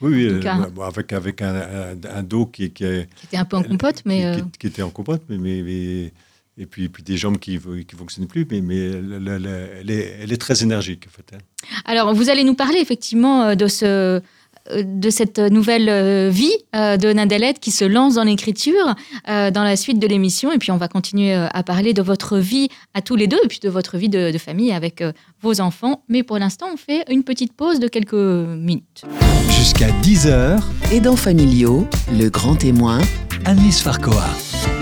Oui, 0.01 0.31
oui, 0.33 0.41
cas. 0.41 0.57
bon, 0.75 0.83
avec, 0.83 1.13
avec 1.13 1.41
un, 1.43 1.55
un- 1.55 2.17
un 2.19 2.23
dos 2.25 2.47
qui, 2.47 2.71
qui, 2.73 2.83
est- 2.83 3.09
Qui 3.21 3.27
était 3.27 3.37
un 3.37 3.45
peu 3.45 3.57
en 3.57 3.63
compote, 3.63 4.03
mais. 4.05 4.35
qui, 4.35 4.43
qui- 4.43 4.59
qui 4.59 4.67
était 4.67 4.83
en 4.83 4.91
compote, 4.91 5.23
mais, 5.29 5.39
mais, 5.39 5.63
mais- 5.63 6.13
et 6.59 6.67
puis, 6.67 6.89
puis 6.89 7.03
des 7.03 7.17
jambes 7.17 7.39
qui 7.39 7.55
ne 7.55 7.97
fonctionnaient 7.97 8.27
plus, 8.27 8.47
mais, 8.51 8.61
mais 8.61 8.77
elle, 8.79 9.91
est, 9.91 10.19
elle 10.23 10.33
est 10.33 10.41
très 10.41 10.63
énergique. 10.63 11.07
En 11.09 11.11
fait, 11.11 11.37
hein. 11.37 11.41
Alors, 11.87 12.15
vous 12.15 12.29
allez 12.29 12.45
nous 12.45 12.55
parler 12.55 12.79
effectivement 12.79 13.43
euh, 13.43 13.55
de, 13.55 13.67
ce, 13.69 13.85
euh, 13.87 14.21
de 14.69 15.11
cette 15.11 15.39
nouvelle 15.39 15.89
euh, 15.89 16.29
vie 16.31 16.53
de 16.75 17.13
Nadalette 17.13 17.59
qui 17.59 17.71
se 17.71 17.85
lance 17.85 18.15
dans 18.15 18.25
l'écriture 18.25 18.95
dans 19.27 19.65
la 19.65 19.77
suite 19.77 19.99
de 19.99 20.07
l'émission. 20.07 20.53
Et 20.53 20.59
puis, 20.59 20.71
on 20.71 20.77
va 20.77 20.89
continuer 20.89 21.33
à 21.33 21.63
parler 21.63 21.95
de 21.95 22.03
votre 22.03 22.39
vie 22.39 22.69
à 22.95 23.01
tous 23.03 23.17
les 23.17 23.27
deux, 23.27 23.39
et 23.45 23.49
puis 23.49 23.61
de 23.61 23.69
votre 23.69 23.97
vie 23.97 24.09
de, 24.09 24.31
de 24.31 24.39
famille 24.39 24.73
avec 24.73 25.03
vos 25.41 25.61
enfants. 25.61 26.03
Mais 26.09 26.23
pour 26.23 26.39
l'instant, 26.39 26.67
on 26.73 26.77
fait 26.77 27.05
une 27.11 27.25
petite 27.25 27.55
pause 27.55 27.81
de 27.81 27.89
quelques 27.89 28.15
minutes. 28.15 29.05
Jusqu'à 29.51 29.89
10h, 30.03 30.61
Aidants 30.93 31.17
familiaux, 31.17 31.87
le 32.13 32.29
grand 32.29 32.57
témoin, 32.57 33.01
Annelise 33.45 33.81
Farcoa. 33.81 34.29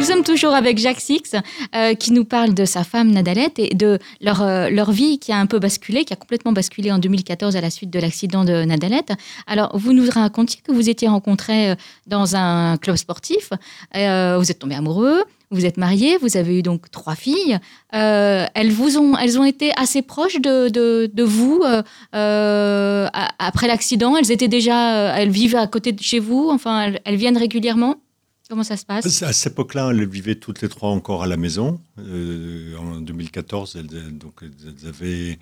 Nous 0.00 0.06
sommes 0.06 0.24
toujours 0.24 0.54
avec 0.54 0.78
Jacques 0.78 1.00
Six 1.00 1.34
euh, 1.74 1.94
qui 1.94 2.12
nous 2.12 2.24
parle 2.24 2.54
de 2.54 2.64
sa 2.64 2.84
femme 2.84 3.10
Nadalette 3.10 3.58
et 3.58 3.74
de 3.74 3.98
leur, 4.20 4.42
euh, 4.42 4.70
leur 4.70 4.92
vie 4.92 5.18
qui 5.18 5.30
a 5.30 5.36
un 5.36 5.46
peu 5.46 5.58
basculé, 5.58 6.04
qui 6.04 6.12
a 6.12 6.16
complètement 6.16 6.52
basculé 6.52 6.90
en 6.90 6.98
2014 6.98 7.54
à 7.54 7.60
la 7.60 7.70
suite 7.70 7.90
de 7.90 7.98
l'accident 7.98 8.44
de 8.44 8.64
Nadalette. 8.64 9.12
Alors, 9.46 9.76
vous 9.78 9.92
nous 9.92 10.08
racontiez 10.10 10.62
que 10.62 10.72
vous 10.72 10.88
étiez 10.88 11.06
rencontrés 11.06 11.70
euh, 11.70 11.74
dans 12.06 12.34
un 12.34 12.76
club 12.78 12.96
sportif, 12.96 13.50
vous 13.94 14.50
êtes 14.50 14.58
tombés 14.58 14.74
amoureux, 14.74 15.22
vous 15.50 15.66
êtes 15.66 15.76
mariés, 15.76 16.16
vous 16.16 16.36
avez 16.36 16.58
eu 16.58 16.62
donc 16.62 16.90
trois 16.90 17.14
filles. 17.14 17.58
Elles, 17.92 18.72
vous 18.72 18.98
ont, 18.98 19.16
elles 19.16 19.38
ont 19.38 19.44
été 19.44 19.72
assez 19.76 20.00
proches 20.02 20.40
de, 20.40 20.68
de, 20.68 21.22
vous 21.22 21.62
après 22.12 23.68
l'accident? 23.68 24.16
Elles 24.16 24.32
étaient 24.32 24.48
déjà, 24.48 25.16
elles 25.16 25.30
vivent 25.30 25.56
à 25.56 25.66
côté 25.66 25.92
de 25.92 26.00
chez 26.02 26.20
vous? 26.20 26.48
Enfin, 26.50 26.92
elles 27.04 27.16
viennent 27.16 27.38
régulièrement? 27.38 27.96
Comment 28.50 28.64
ça 28.64 28.76
se 28.76 28.84
passe? 28.84 29.22
À 29.22 29.32
cette 29.32 29.52
époque-là, 29.52 29.90
elles 29.92 30.08
vivaient 30.08 30.34
toutes 30.34 30.60
les 30.60 30.68
trois 30.68 30.90
encore 30.90 31.22
à 31.22 31.28
la 31.28 31.36
maison. 31.36 31.80
Euh, 32.00 32.76
en 32.76 33.00
2014, 33.00 33.76
elles, 33.76 33.86
elles- 33.96 34.18
donc, 34.18 34.40
elles 34.42 34.88
avaient, 34.88 35.38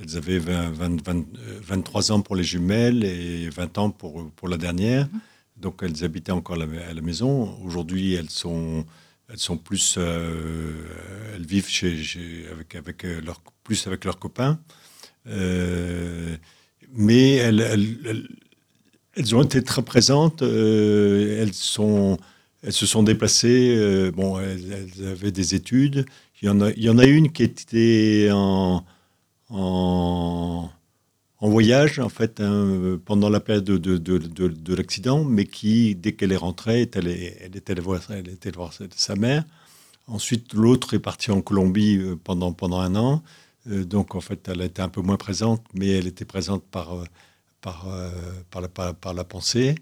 elles 0.00 0.16
avaient 0.16 0.38
20, 0.38 0.70
20, 0.70 1.02
20, 1.06 1.18
euh, 1.38 1.58
23 1.62 2.12
ans 2.12 2.22
pour 2.22 2.34
les 2.34 2.44
jumelles 2.44 3.04
et 3.04 3.50
20 3.50 3.76
ans 3.76 3.90
pour, 3.90 4.30
pour 4.30 4.48
la 4.48 4.56
dernière. 4.56 5.06
Donc 5.58 5.80
elles 5.82 6.02
habitaient 6.02 6.32
encore 6.32 6.56
à 6.56 6.66
la, 6.66 6.86
à 6.88 6.94
la 6.94 7.00
maison. 7.02 7.58
Aujourd'hui, 7.62 8.14
elles 8.14 8.30
sont, 8.30 8.86
elles 9.28 9.38
sont 9.38 9.58
plus, 9.58 9.96
euh, 9.98 10.72
elles 11.34 11.44
vivent 11.46 11.68
chez, 11.68 12.02
chez- 12.02 12.46
avec, 12.50 12.74
avec 12.74 13.04
euh, 13.04 13.20
leur, 13.20 13.42
plus 13.64 13.86
avec 13.86 14.06
leurs 14.06 14.18
copains. 14.18 14.58
Euh, 15.26 16.36
mais 16.94 17.32
elles, 17.34 17.60
elles, 17.60 18.28
elles- 19.14 19.34
ont 19.34 19.42
été 19.42 19.62
très 19.62 19.82
présentes. 19.82 20.40
euh, 20.42 21.42
elles 21.42 21.52
sont, 21.54 22.16
elles 22.66 22.72
se 22.72 22.86
sont 22.86 23.04
déplacées. 23.04 23.76
euh, 23.78 24.10
bon, 24.10 24.40
elles, 24.40 24.90
avaient 25.06 25.30
des 25.32 25.54
études. 25.54 26.04
Il 26.42 26.48
y 26.48 26.50
en 26.50 26.60
a, 26.98 27.04
une 27.06 27.32
qui 27.32 27.44
était 27.44 28.28
en, 28.32 28.84
voyage, 31.40 32.00
en 32.00 32.08
fait, 32.08 32.40
hein, 32.40 32.98
pendant 33.04 33.30
la 33.30 33.40
période 33.40 33.64
de, 33.64 33.78
de, 33.78 33.96
de, 33.98 34.18
de- 34.18 34.48
de 34.48 34.74
l'accident, 34.74 35.24
mais 35.24 35.44
qui, 35.46 35.94
dès 35.94 36.12
qu'elle 36.14 36.32
est 36.32 36.36
rentrée, 36.36 36.82
est 36.82 36.96
allée- 36.96 37.36
elle 37.40 37.56
était 37.56 37.72
allée 37.72 37.80
voir, 37.80 38.00
elle 38.10 38.28
sa, 38.96 39.14
mère. 39.16 39.44
Ensuite, 40.08 40.52
l'autre 40.54 40.94
est 40.94 40.98
partie 41.00 41.30
en 41.30 41.42
Colombie 41.42 41.98
euh, 41.98 42.16
pendant, 42.22 42.54
un 42.80 42.96
an. 42.96 43.22
Euh, 43.70 43.84
donc, 43.84 44.14
en 44.16 44.20
fait, 44.20 44.48
elle 44.48 44.62
était 44.62 44.82
un 44.82 44.88
peu 44.88 45.02
moins 45.02 45.16
présente, 45.16 45.64
mais 45.74 45.88
elle 45.90 46.06
était 46.08 46.24
présente 46.24 46.64
par 46.64 47.06
la 49.14 49.24
pensée. 49.24 49.76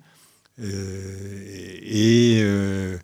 Euh, 0.60 1.78
et 1.82 2.38
euh, 2.42 2.96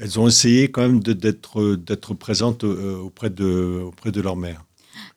elles 0.00 0.18
ont 0.18 0.28
essayé 0.28 0.70
quand 0.70 0.82
même 0.82 1.00
d'être 1.00 1.76
d'être 1.76 2.14
présentes 2.14 2.64
euh, 2.64 2.96
auprès 2.98 3.30
de, 3.30 3.80
auprès 3.86 4.12
de 4.12 4.20
leur 4.20 4.36
mère. 4.36 4.62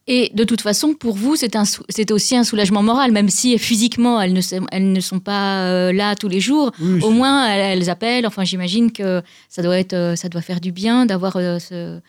Et 0.08 0.32
de 0.34 0.44
toute 0.44 0.62
façon, 0.62 0.96
pour 0.96 1.16
vous, 1.16 1.36
c'est 1.36 2.12
aussi 2.12 2.36
un 2.36 2.44
soulagement 2.44 2.82
moral, 2.82 3.12
même 3.12 3.30
si 3.30 3.58
physiquement, 3.60 4.20
elles 4.20 4.34
ne, 4.34 4.42
sont- 4.42 4.66
elles 4.72 4.92
ne 4.92 5.00
sont 5.02 5.20
pas 5.20 5.92
là 5.92 6.16
tous 6.16 6.28
les 6.28 6.40
jours. 6.40 6.72
Oui, 6.82 7.00
Au 7.04 7.12
moins, 7.12 7.48
elles, 7.48 7.78
elles 7.80 7.90
appellent. 7.92 8.26
Enfin, 8.26 8.44
j'imagine 8.44 8.92
que 8.92 9.22
ça 9.50 9.62
doit, 9.62 9.78
être, 9.78 10.16
ça 10.18 10.28
doit 10.28 10.42
faire 10.42 10.62
du 10.62 10.72
bien 10.72 11.06
d'avoir 11.06 11.34
ce, 11.34 12.00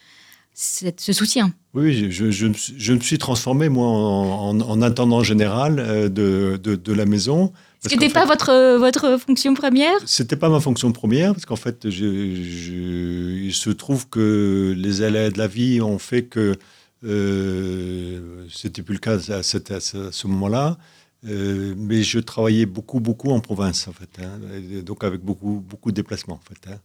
cette- 0.54 1.00
ce 1.00 1.12
soutien. 1.12 1.52
Oui, 1.74 2.10
je, 2.10 2.30
je- 2.30 2.52
je 2.76 2.92
me 2.92 3.00
suis, 3.00 3.18
transformé, 3.18 3.68
moi, 3.68 3.86
en, 3.86 4.50
en- 4.50 4.60
en 4.60 4.82
intendant 4.82 5.22
général 5.22 5.78
euh, 5.78 6.08
de, 6.08 6.58
de, 6.62 6.74
de 6.76 6.92
la 6.92 7.06
maison. 7.06 7.52
Ce 7.82 7.88
n'était 7.94 8.10
pas 8.10 8.26
votre, 8.26 8.76
votre 8.78 9.16
fonction 9.18 9.54
première? 9.54 9.92
C'était 10.04 10.36
pas 10.36 10.48
ma 10.50 10.60
fonction 10.60 10.92
première, 10.92 11.32
parce 11.32 11.46
qu'en 11.46 11.56
fait, 11.56 11.88
je- 11.88 12.04
il 13.44 13.54
se 13.54 13.70
trouve 13.70 14.08
que 14.08 14.74
les 14.76 15.02
aléas 15.02 15.30
de 15.30 15.38
la 15.38 15.46
vie 15.46 15.80
ont 15.80 15.98
fait 15.98 16.24
que 16.24 16.56
euh, 17.04 18.44
c'était 18.52 18.82
plus 18.82 18.94
le 18.94 18.98
cas 19.00 19.18
à, 19.32 19.42
cette- 19.42 19.70
à 19.70 19.80
ce, 19.80 20.26
moment-là. 20.26 20.76
Euh, 21.28 21.74
mais 21.76 22.02
je 22.02 22.18
travaillais 22.18 22.66
beaucoup, 22.66 22.98
beaucoup 23.00 23.30
en 23.30 23.40
province, 23.40 23.88
en 23.88 23.92
fait. 23.92 24.08
hein, 24.22 24.38
donc 24.82 25.04
avec 25.04 25.20
beaucoup, 25.22 25.62
beaucoup 25.66 25.90
de 25.90 25.96
déplacements, 25.96 26.40
en 26.42 26.48
fait. 26.54 26.70
hein. 26.72 26.78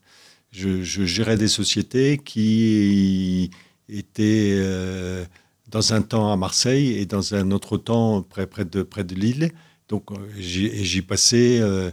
Je, 0.55 0.81
je 0.83 1.03
gérais 1.03 1.35
des 1.37 1.49
sociétés 1.49 2.17
qui 2.23 3.51
étaient 3.89 4.53
euh, 4.55 5.25
dans 5.69 5.93
un 5.93 6.01
temps 6.01 6.31
à 6.31 6.37
Marseille 6.37 6.93
et 6.97 7.05
dans 7.05 7.35
un 7.35 7.51
autre 7.51 7.77
temps 7.77 8.21
près, 8.21 8.47
près 8.47 8.63
de, 8.63 8.81
près 8.81 9.03
de 9.03 9.15
Lille. 9.15 9.51
Donc 9.89 10.11
euh, 10.11 10.15
j'y 10.39 11.01
passais 11.01 11.59
euh, 11.59 11.91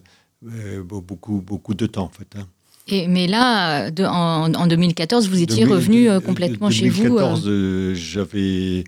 beaucoup, 0.84 1.40
beaucoup 1.44 1.74
de 1.74 1.86
temps, 1.86 2.04
en 2.04 2.08
fait. 2.08 2.28
hein. 2.38 2.46
Et, 2.88 3.06
Mais 3.08 3.26
là, 3.26 3.90
de- 3.90 4.04
en, 4.04 4.52
en 4.54 4.66
2014, 4.66 5.28
vous 5.28 5.40
étiez 5.42 5.64
2000 5.64 5.74
revenu 5.74 6.08
euh, 6.10 6.20
complètement 6.20 6.70
chez 6.70 6.88
vous. 6.88 7.04
euh. 7.04 7.08
2014, 7.08 7.44
euh, 7.46 7.94
j'avais, 7.94 8.84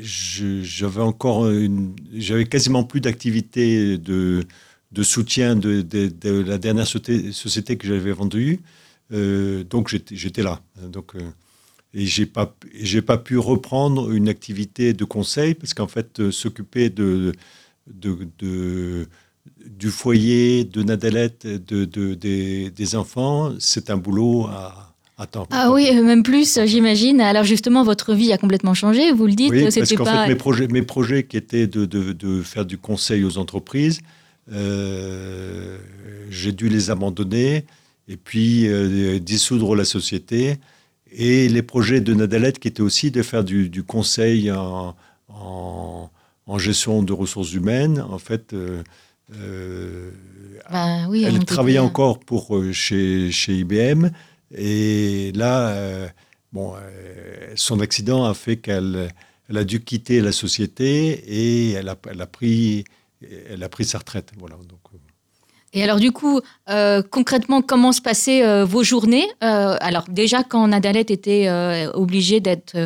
j'avais 0.00 1.00
encore 1.00 1.50
j'avais 2.14 2.46
quasiment 2.46 2.84
plus 2.84 3.00
d'activité 3.00 3.98
de, 3.98 4.44
de 4.92 5.02
soutien 5.02 5.56
de, 5.56 5.82
de- 5.82 6.08
de 6.20 6.30
la 6.42 6.58
dernière 6.58 6.86
société 6.86 7.76
que 7.76 7.86
j'avais 7.86 8.12
vendue. 8.12 8.60
Euh, 9.12 9.64
donc 9.64 9.88
j'étais, 10.10 10.42
là. 10.42 10.60
Donc, 10.82 11.14
euh, 11.14 11.20
et 11.94 12.04
j'ai 12.04 12.26
pas, 12.26 12.54
j'ai 12.78 13.00
pas 13.02 13.16
pu 13.16 13.38
reprendre 13.38 14.10
une 14.12 14.28
activité 14.28 14.92
de 14.92 15.04
conseil 15.04 15.54
parce 15.54 15.72
qu'en 15.74 15.88
fait, 15.88 16.20
euh, 16.20 16.30
s'occuper 16.30 16.90
de, 16.90 17.32
de, 17.90 18.28
de- 18.38 19.06
du 19.66 19.88
foyer, 19.90 20.64
de 20.64 20.82
Nadalette, 20.82 21.46
de, 21.46 21.84
de- 21.86 22.14
des, 22.14 22.70
des 22.70 22.96
enfants, 22.96 23.54
c'est 23.58 23.88
un 23.88 23.96
boulot 23.96 24.46
à, 24.48 24.94
à 25.16 25.26
temps. 25.26 25.46
Ah 25.50 25.72
oui, 25.72 25.90
même 26.02 26.22
plus, 26.22 26.58
j'imagine. 26.66 27.22
Alors 27.22 27.44
justement, 27.44 27.82
votre 27.84 28.12
vie 28.14 28.32
a 28.32 28.38
complètement 28.38 28.74
changé. 28.74 29.10
Vous 29.12 29.26
le 29.26 29.32
dites, 29.32 29.50
Oui, 29.50 29.64
parce 29.74 29.94
qu'en 29.94 30.04
pas. 30.04 30.24
fait, 30.24 30.28
mes 30.28 30.34
projets, 30.36 30.68
mes 30.68 30.82
projets 30.82 31.24
qui 31.24 31.38
étaient 31.38 31.66
de, 31.66 31.86
de- 31.86 32.12
de 32.12 32.42
faire 32.42 32.66
du 32.66 32.76
conseil 32.76 33.24
aux 33.24 33.38
entreprises, 33.38 34.00
j'ai 36.30 36.52
dû 36.52 36.68
les 36.68 36.90
abandonner 36.90 37.64
et 38.08 38.16
puis 38.16 38.66
euh, 38.68 39.18
dissoudre 39.18 39.76
la 39.76 39.84
société. 39.84 40.56
Et 41.12 41.48
les 41.48 41.62
projets 41.62 42.00
de 42.00 42.12
Nadalette 42.14 42.58
qui 42.58 42.68
étaient 42.68 42.82
aussi 42.82 43.10
de 43.10 43.22
faire 43.22 43.44
du, 43.44 43.68
du 43.70 43.82
conseil 43.82 44.50
en, 44.52 44.94
en- 45.28 46.10
en 46.46 46.58
gestion 46.58 47.02
de 47.02 47.12
ressources 47.12 47.52
humaines, 47.52 48.00
en 48.00 48.18
fait, 48.18 48.52
euh, 48.54 48.82
euh, 49.34 50.10
Bah 50.70 51.06
oui, 51.08 51.24
on 51.24 51.28
elle 51.28 51.44
travaillait 51.44 51.78
encore 51.78 52.18
pour 52.20 52.56
euh, 52.56 52.72
chez, 52.72 53.30
chez 53.30 53.54
IBM 53.58 54.08
et 54.54 55.32
là, 55.34 55.68
euh, 55.70 56.08
bon, 56.52 56.72
euh, 56.76 57.52
son 57.54 57.80
accident 57.80 58.24
a 58.24 58.34
fait 58.34 58.56
qu'elle 58.56 59.10
elle 59.50 59.56
a 59.56 59.64
dû 59.64 59.80
quitter 59.82 60.20
la 60.20 60.32
société 60.32 61.08
et 61.26 61.72
elle 61.72 61.88
a, 61.88 61.96
elle 62.10 62.20
a, 62.20 62.26
pris, 62.26 62.84
elle 63.48 63.62
a 63.62 63.68
pris 63.70 63.86
sa 63.86 63.96
retraite. 63.98 64.30
Voilà, 64.38 64.56
donc, 64.56 64.80
euh. 64.87 64.87
Et 65.72 65.82
alors 65.82 65.98
du 65.98 66.12
coup, 66.12 66.40
euh, 66.70 67.02
concrètement, 67.02 67.62
comment 67.62 67.92
se 67.92 68.00
passaient 68.00 68.44
euh, 68.44 68.64
vos 68.64 68.82
journées 68.82 69.26
Alors 69.40 70.04
déjà, 70.08 70.42
quand 70.42 70.66
Nadalette 70.68 71.10
était 71.10 71.48
obligée 71.94 72.40
d'être 72.40 72.76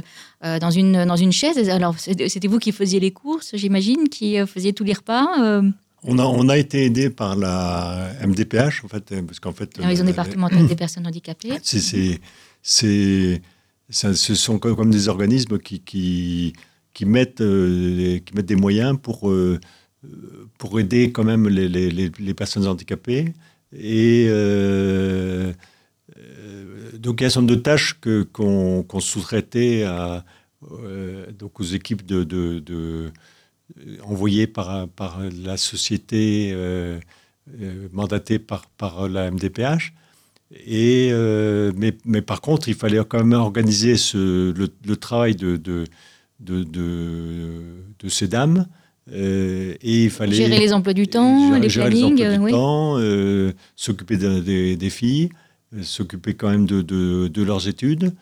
dans, 0.43 0.71
une, 0.71 1.05
dans 1.05 1.17
une 1.17 1.33
chaise, 1.33 1.69
alors 1.69 1.95
c'était 1.99 2.49
vous 2.49 2.59
qui 2.59 2.73
faisiez 2.73 3.01
les 3.01 3.11
courses, 3.11 3.55
j'imagine, 3.55 4.09
qui 4.09 4.37
faisiez 4.47 4.73
tous 4.73 4.85
les 4.85 4.95
repas 4.95 5.63
on 6.05 6.19
a, 6.19 6.25
on 6.25 6.49
a 6.49 6.59
été 6.59 6.85
aidé 6.85 7.11
par 7.11 7.37
la 7.37 8.11
MDPH, 8.27 8.85
en 8.85 8.89
fait, 8.89 9.15
parce 9.25 9.39
qu'en 9.39 9.53
fait... 9.53 9.79
La 9.79 9.87
Maison 9.87 10.05
départementale 10.05 10.67
des 10.67 10.75
personnes 10.75 11.07
handicapées. 11.07 11.53
C'est 12.65 13.41
ce 13.93 14.35
sont 14.35 14.59
comme 14.59 14.91
des 14.91 15.09
organismes 15.09 15.59
qui, 15.59 15.81
qui, 15.81 16.55
qui 16.95 17.05
mettent, 17.05 17.41
euh, 17.41 18.19
qui 18.19 18.35
mettent 18.35 18.47
des 18.47 18.57
moyens 18.57 18.99
pour, 19.01 19.31
euh, 19.31 19.61
pour 20.63 20.79
aider 20.79 21.11
quand 21.11 21.25
même 21.25 21.49
les, 21.49 22.35
personnes 22.35 22.69
handicapées. 22.69 23.35
Et 23.77 24.27
euh, 24.29 25.53
donc 27.01 27.21
il 27.21 27.23
y 27.23 27.25
a 27.25 27.27
un 27.27 27.31
certain 27.31 27.41
nombre 27.41 27.57
de 27.57 27.61
tâches 27.61 27.99
qu'on 28.33 29.01
sous-traitait 29.01 29.85
donc 31.37 31.59
aux 31.59 31.65
équipes 31.65 32.07
de, 32.07 32.23
de, 32.23 33.11
envoyées 34.05 34.47
par, 34.47 34.87
par 34.87 35.19
la 35.45 35.57
société 35.57 36.55
mandatée 37.93 38.39
par, 38.39 38.67
par 38.67 39.09
la 39.09 39.33
MDPH. 39.33 39.93
Et, 40.65 41.09
euh, 41.11 41.73
mais, 41.75 41.99
mais, 42.05 42.23
par 42.23 42.41
contre, 42.41 42.69
il 42.69 42.75
fallait 42.75 43.01
quand 43.09 43.19
même 43.19 43.33
organiser 43.33 43.97
ce, 43.97 44.53
le, 44.53 44.97
travail 44.97 45.35
de, 45.35 45.57
de, 45.57 45.87
de, 46.39 48.09
ces 48.09 48.29
dames. 48.29 48.69
Euh, 49.11 49.75
et 49.83 50.05
il 50.05 50.11
fallait 50.11 50.35
gérer 50.35 50.59
les 50.59 50.73
emplois 50.73 50.93
du 50.93 51.09
temps, 51.09 51.57
les 51.59 51.69
plannings, 51.69 52.23
euh, 52.23 53.53
s'occuper 53.75 54.17
des, 54.17 54.77
des, 54.77 54.91
filles, 54.91 55.31
s'occuper 55.83 56.35
quand 56.35 56.51
même 56.51 56.67
de, 56.67 56.83
de, 56.83 57.43
leurs 57.43 57.67
études. 57.67 58.15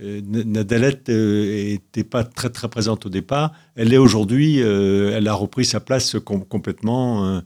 Nadalette 0.00 1.10
n'était 1.10 2.04
pas 2.04 2.24
très 2.24 2.48
très 2.48 2.68
présente 2.68 3.04
au 3.04 3.10
départ. 3.10 3.52
Elle 3.76 3.92
est 3.92 3.98
aujourd'hui, 3.98 4.58
elle 4.58 5.28
a 5.28 5.34
repris 5.34 5.66
sa 5.66 5.80
place 5.80 6.16
complètement 6.48 7.42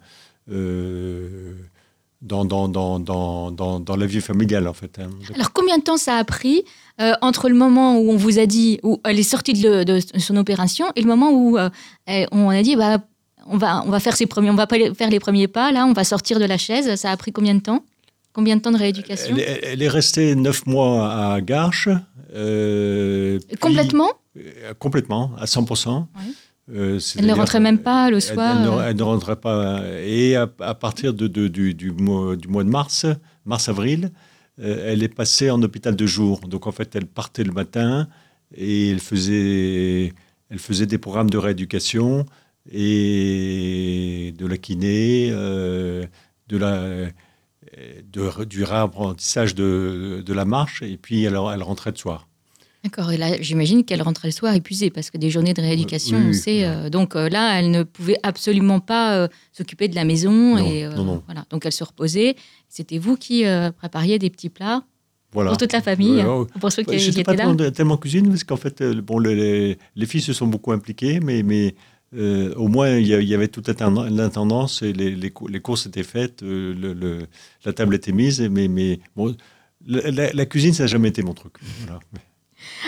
dans, 2.21 2.45
dans, 2.45 2.69
dans, 2.69 2.99
dans, 3.51 3.81
dans 3.81 3.97
la 3.97 4.07
vie 4.07 4.21
familiale, 4.21 4.67
en 4.67 4.73
fait. 4.73 4.99
Hein. 4.99 5.11
Alors, 5.35 5.53
combien 5.53 5.79
de 5.79 5.83
temps 5.83 5.97
ça 5.97 6.17
a 6.17 6.25
pris 6.25 6.65
euh, 7.01 7.13
entre 7.21 7.49
le 7.49 7.55
moment 7.55 7.99
où 7.99 8.11
on 8.11 8.17
vous 8.17 8.39
a 8.39 8.47
dit, 8.47 8.81
où 8.83 9.01
elle 9.05 9.19
est 9.19 9.23
sortie 9.23 9.53
de, 9.53 9.85
de 9.85 10.01
son 10.19 10.37
opération, 10.37 10.87
et 10.97 11.03
le 11.03 11.07
moment 11.07 11.31
où 11.31 11.59
euh, 11.59 11.71
on 12.33 12.51
a 12.51 12.63
dit, 12.63 12.77
bah, 12.77 12.99
on 13.47 13.57
va, 13.57 13.83
on 13.87 13.91
va 13.91 14.01
faire 14.01 14.17
ses 14.17 14.27
premiers, 14.27 14.51
on 14.51 14.55
va 14.55 14.67
faire 14.67 15.11
les 15.11 15.21
premiers 15.21 15.49
pas, 15.49 15.73
là, 15.73 15.87
on 15.87 15.93
va 15.93 16.05
sortir 16.05 16.39
de 16.39 16.45
la 16.45 16.59
chaise. 16.59 16.95
Ça 16.97 17.11
a 17.11 17.17
pris 17.17 17.33
combien 17.33 17.55
de 17.55 17.61
temps? 17.61 17.85
Combien 18.33 18.57
de 18.57 18.61
temps 18.61 18.71
de 18.71 18.79
rééducation? 18.79 19.37
Elle, 19.37 19.83
est 19.83 19.89
restée 19.89 20.35
neuf 20.35 20.67
mois 20.67 21.13
à 21.13 21.41
Garches. 21.41 21.89
Euh, 22.35 23.39
complètement? 23.61 24.11
Complètement, 24.79 25.33
à 25.39 25.47
100%. 25.47 26.07
Oui. 26.17 26.35
Euh, 26.75 27.01
elle 27.19 27.27
ne 27.27 27.33
rentrait 27.33 27.61
même 27.61 27.79
pas 27.79 28.11
le 28.11 28.21
soir 28.21 28.85
Elle, 28.87 28.97
ne, 28.97 29.03
rentrait 29.03 29.37
pas. 29.37 29.81
Et 30.05 30.37
à, 30.37 30.47
partir 30.47 31.15
de, 31.15 31.27
du, 31.27 31.75
du, 31.75 31.93
mois, 31.93 32.37
du, 32.37 32.49
mois, 32.49 32.63
de 32.63 32.69
mars, 32.69 33.07
mars-avril, 33.47 34.05
euh, 34.05 34.28
elle 34.61 35.03
est 35.03 35.15
passée 35.15 35.51
en 35.51 35.63
hôpital 35.63 35.97
de 35.97 36.07
jour. 36.07 36.41
Donc 36.41 36.67
en 36.67 36.73
fait, 36.73 36.95
elle 36.97 37.07
partait 37.07 37.45
le 37.45 37.53
matin 37.53 38.09
et 38.55 38.91
elle 38.91 39.01
faisait, 39.01 40.13
elle 40.51 40.59
faisait 40.59 40.87
des 40.87 40.99
programmes 40.99 41.31
de 41.31 41.39
rééducation 41.39 42.27
et 42.71 44.35
de 44.37 44.47
la 44.47 44.57
kiné, 44.59 45.31
euh, 45.33 46.07
de 46.49 46.57
la, 46.57 47.09
de, 48.13 48.45
du 48.45 48.65
réapprentissage 48.65 49.55
de, 49.55 50.23
de, 50.25 50.33
la 50.33 50.45
marche. 50.45 50.83
Et 50.83 50.97
puis 50.97 51.25
elle, 51.25 51.39
elle 51.53 51.63
rentrait 51.63 51.91
le 51.91 51.97
soir. 51.97 52.28
D'accord. 52.89 53.13
Et 53.13 53.19
là, 53.19 53.41
j'imagine 53.41 53.85
qu'elle 53.85 54.01
rentrait 54.01 54.29
le 54.29 54.33
soir 54.33 54.55
épuisée 54.55 54.89
parce 54.89 55.11
que 55.11 55.19
des 55.19 55.29
journées 55.29 55.53
de 55.53 55.61
rééducation, 55.61 56.17
on 56.17 56.33
sait. 56.33 56.65
Euh, 56.65 56.89
donc 56.89 57.17
euh, 57.17 57.29
là, 57.29 57.59
elle 57.59 57.71
ne 57.71 57.83
pouvait 57.83 58.19
absolument 58.23 58.81
pas 58.81 59.15
euh, 59.15 59.29
s'occuper 59.53 59.89
de 59.89 59.95
la 59.95 60.05
maison. 60.05 60.57
et, 60.57 60.89
Voilà. 61.27 61.45
Donc 61.51 61.67
elle 61.67 61.73
se 61.73 61.85
reposait. 61.85 62.35
C'était 62.69 62.97
vous 62.99 63.17
qui 63.17 63.45
prépariez 63.77 64.19
des 64.19 64.31
petits 64.31 64.49
plats 64.49 64.85
pour 65.31 65.57
toute 65.59 65.73
la 65.73 65.83
famille, 65.83 66.25
pour 66.59 66.73
ceux 66.73 66.83
qui, 66.83 66.95
étaient 66.95 67.37
là. 67.37 67.55
Pas 67.55 67.71
tellement 67.71 67.99
cuisine 67.99 68.29
parce 68.29 68.45
qu'en 68.45 68.57
fait, 68.57 68.83
bon, 68.83 69.19
les, 69.19 69.77
les, 69.95 70.07
filles 70.07 70.23
se 70.23 70.33
sont 70.33 70.47
beaucoup 70.47 70.73
impliquées, 70.73 71.21
mais, 71.21 71.43
mais 71.43 71.75
au 72.57 72.69
moins 72.69 72.97
il 72.97 73.07
y 73.07 73.35
avait 73.35 73.49
toute 73.49 73.69
l'intendance 73.69 74.81
et 74.81 74.95
les, 74.95 75.15
les, 75.15 75.61
courses 75.61 75.87
étaient 75.87 76.03
faites, 76.03 76.41
le, 76.41 77.27
la 77.67 77.73
table 77.75 77.95
était 77.95 78.13
mise, 78.13 78.41
mais, 78.41 78.69
mais 78.69 79.01
bon, 79.15 79.35
la, 79.87 80.47
cuisine, 80.47 80.73
ça 80.73 80.85
n'a 80.85 80.87
jamais 80.87 81.09
été 81.09 81.23
mon 81.23 81.35
truc. 81.35 81.55
Voilà. 81.83 82.01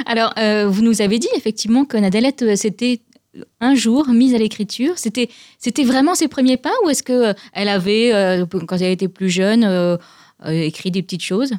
Alors, 0.07 0.33
euh, 0.39 0.69
vous 0.69 0.83
nous 0.83 1.03
avez 1.03 1.19
dit 1.19 1.29
effectivement 1.37 1.85
que 1.85 1.97
Nadalette 1.97 2.43
euh, 2.43 2.55
s'était 2.57 3.01
un 3.61 3.75
jour 3.75 4.09
mise 4.09 4.35
à 4.35 4.39
l'écriture. 4.39 4.99
C'était, 4.99 5.29
c'était 5.59 5.85
vraiment 5.85 6.15
ses 6.15 6.29
premiers 6.29 6.57
pas 6.57 6.73
ou 6.85 6.91
est-ce 6.91 7.03
qu'elle 7.03 7.25
euh, 7.25 7.35
avait, 7.55 8.13
quand 8.67 8.77
elle 8.77 8.93
était 8.93 9.09
plus 9.09 9.31
jeune, 9.31 9.99
écrit 10.45 10.91
des 10.91 11.03
petites 11.03 11.23
choses? 11.23 11.53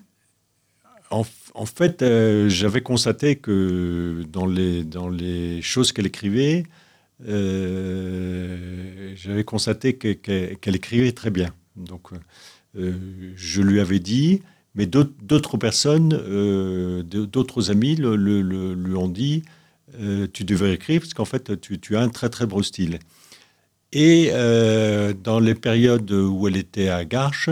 En, 1.10 1.24
fait, 1.66 2.06
j'avais 2.48 2.82
constaté 2.82 3.36
que 3.36 4.24
dans 4.30 4.46
les, 4.46 4.84
dans 4.84 5.10
les 5.10 5.62
choses 5.62 5.92
qu'elle 5.92 6.08
écrivait, 6.08 6.64
j'avais 7.26 7.36
constaté 9.46 9.96
qu'elle 9.96 10.76
écrivait 10.76 11.12
très 11.12 11.30
bien. 11.30 11.54
Donc, 11.76 12.12
je 12.74 13.62
lui 13.62 13.82
avais 13.82 14.00
dit, 14.00 14.42
mais 14.76 14.86
d'autres 14.86 15.58
personnes, 15.58 16.14
euh, 16.14 17.04
d'autres 17.04 17.72
amis 17.72 17.96
lui 17.96 18.96
ont 18.96 19.10
dit 19.10 19.44
euh, 20.00 20.28
tu 20.32 20.46
devrais 20.46 20.74
écrire 20.74 21.02
parce 21.02 21.14
qu'en 21.14 21.26
fait, 21.26 21.60
tu, 21.60 21.98
as 21.98 22.02
un 22.02 22.10
très 22.10 22.30
très 22.30 22.46
beau 22.46 22.64
style. 22.64 23.00
Et 23.92 24.30
euh, 24.32 25.14
dans 25.14 25.42
les 25.42 25.54
périodes 25.54 26.10
où 26.12 26.48
elle 26.48 26.56
était 26.56 26.88
à 26.88 27.04
Garches, 27.04 27.50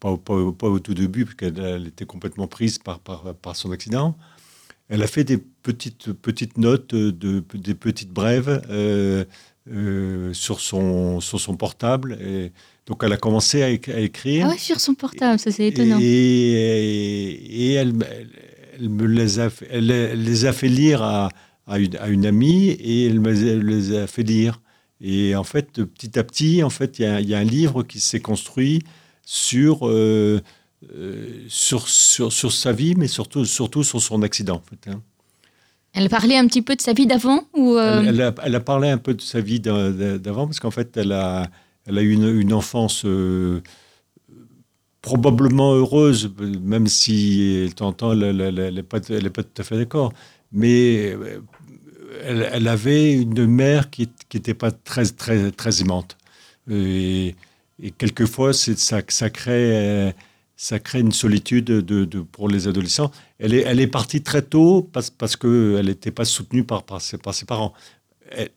pas, 0.00 0.10
au 0.10 0.78
tout 0.80 0.94
début, 0.94 1.24
parce 1.24 1.36
qu'elle 1.36 1.86
était 1.86 2.06
complètement 2.06 2.48
prise 2.48 2.78
par, 2.78 3.00
son 3.54 3.70
accident, 3.70 4.16
elle 4.88 5.04
a 5.04 5.06
fait 5.06 5.22
des 5.22 5.38
petites, 5.38 6.12
petites 6.12 6.58
notes, 6.58 6.96
de, 6.96 7.44
des 7.54 7.74
petites 7.74 8.10
brèves 8.10 8.60
sur, 10.32 10.60
son, 10.60 11.56
portable. 11.56 12.18
Donc 12.90 13.04
elle 13.04 13.12
a 13.12 13.16
commencé 13.16 13.62
à, 13.62 13.70
écrire. 13.70 14.48
Ah 14.50 14.58
sur 14.58 14.80
son 14.80 14.94
portable, 14.94 15.38
ça 15.38 15.52
c'est 15.52 15.68
étonnant. 15.68 15.98
Et, 16.02 17.74
elle, 17.74 17.92
me 17.92 19.06
les 19.06 19.38
a, 19.38 19.48
elle, 19.70 19.86
les 19.86 20.44
a 20.44 20.52
fait 20.52 20.66
lire 20.66 21.00
à, 21.00 21.28
à, 21.68 21.78
une, 21.78 22.26
amie 22.26 22.70
et 22.70 23.06
elle 23.06 23.20
me 23.20 23.30
les 23.30 23.96
a 23.96 24.08
fait 24.08 24.24
lire. 24.24 24.60
Et 25.00 25.36
en 25.36 25.44
fait, 25.44 25.84
petit 25.84 26.18
à 26.18 26.24
petit, 26.24 26.64
en 26.64 26.70
fait, 26.70 26.98
il 26.98 27.28
y, 27.28 27.34
a 27.34 27.38
un 27.38 27.44
livre 27.44 27.84
qui 27.84 28.00
s'est 28.00 28.18
construit 28.18 28.82
sur, 29.24 29.86
euh, 29.86 30.40
euh, 30.92 31.44
sur, 31.46 31.88
sur, 31.88 32.32
sur, 32.32 32.50
sa 32.50 32.72
vie, 32.72 32.96
mais 32.96 33.06
surtout, 33.06 33.44
surtout 33.44 33.84
sur 33.84 34.02
son 34.02 34.22
accident. 34.22 34.56
En 34.56 34.62
fait, 34.68 34.90
hein. 34.90 35.00
Elle 35.92 36.08
parlait 36.08 36.36
un 36.36 36.46
petit 36.48 36.62
peu 36.62 36.74
de 36.74 36.80
sa 36.80 36.92
vie 36.92 37.06
d'avant 37.06 37.44
ou 37.54 37.76
euh? 37.76 38.02
elle, 38.04 38.20
a, 38.20 38.34
elle, 38.42 38.54
a, 38.56 38.60
parlé 38.60 38.88
un 38.88 38.98
peu 38.98 39.14
de 39.14 39.22
sa 39.22 39.40
vie 39.40 39.60
d'avant 39.60 40.46
parce 40.46 40.58
qu'en 40.58 40.70
fait, 40.72 40.96
elle 40.96 41.12
a, 41.12 41.48
elle 41.86 41.98
a 41.98 42.02
eu 42.02 42.12
une, 42.12 42.52
enfance 42.52 43.02
euh, 43.04 43.60
probablement 45.02 45.74
heureuse, 45.74 46.32
même 46.62 46.86
si 46.86 47.72
de 47.76 47.82
en 47.82 47.92
temps, 47.92 48.12
elle 48.12 48.74
n'est 48.74 48.82
pas, 48.82 49.00
pas, 49.00 49.42
tout 49.42 49.62
à 49.62 49.64
fait 49.64 49.76
d'accord. 49.76 50.12
Mais 50.52 51.12
euh, 51.12 51.40
elle, 52.22 52.68
avait 52.68 53.14
une 53.14 53.46
mère 53.46 53.90
qui 53.90 54.08
n'était 54.34 54.54
pas 54.54 54.70
très, 54.70 55.06
très, 55.06 55.50
très 55.52 55.80
aimante. 55.80 56.16
Et, 56.70 57.34
quelquefois, 57.96 58.52
ça, 58.52 59.00
ça, 59.08 59.30
crée, 59.30 60.14
ça 60.56 60.78
crée 60.78 61.00
une 61.00 61.12
solitude 61.12 61.64
de, 61.64 62.20
pour 62.20 62.48
les 62.48 62.68
adolescents. 62.68 63.10
Elle 63.38 63.54
est, 63.54 63.62
elle 63.62 63.80
est 63.80 63.86
partie 63.86 64.22
très 64.22 64.42
tôt 64.42 64.82
parce, 64.92 65.08
parce 65.08 65.36
qu'elle 65.36 65.86
n'était 65.86 66.10
pas 66.10 66.26
soutenue 66.26 66.64
par, 66.64 66.82
par, 66.82 67.00
ses, 67.00 67.16
par 67.16 67.32
ses 67.34 67.46
parents. 67.46 67.72
Elle 68.30 68.50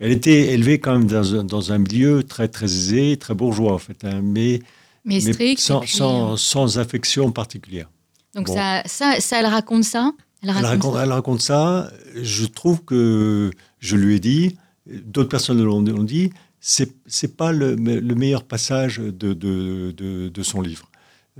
était 0.00 0.54
élevée 0.54 0.78
quand 0.78 0.98
même 0.98 1.06
dans 1.06 1.72
un, 1.72 1.78
milieu 1.78 2.22
très, 2.22 2.48
très 2.48 2.66
aisé, 2.66 3.16
très 3.18 3.34
bourgeois, 3.34 3.74
en 3.74 3.78
fait, 3.78 4.04
hein, 4.04 4.20
mais, 4.22 4.60
mais, 5.04 5.20
strict, 5.20 5.60
sans, 5.60 5.86
sans, 5.86 6.36
sans, 6.36 6.78
affection 6.78 7.30
particulière. 7.32 7.88
Donc 8.34 8.48
ça, 8.48 8.82
ça, 8.86 9.20
ça, 9.20 9.40
elle 9.40 9.46
raconte 9.46 9.84
ça? 9.84 10.12
Elle 10.42 10.50
raconte, 10.50 10.96
elle, 11.02 11.12
raconte, 11.12 11.40
ça. 11.42 11.90
Je 12.16 12.46
trouve 12.46 12.82
que 12.82 13.50
je 13.78 13.96
lui 13.96 14.16
ai 14.16 14.20
dit, 14.20 14.56
d'autres 14.86 15.28
personnes 15.28 15.62
l'ont 15.62 15.82
dit, 15.82 16.30
c'est 16.60 16.92
c'est 17.06 17.36
pas 17.36 17.52
le, 17.52 17.74
le, 17.74 18.14
meilleur 18.14 18.44
passage 18.44 18.98
de, 18.98 19.34
de, 19.34 19.92
de, 19.92 20.42
son 20.42 20.62
livre. 20.62 20.88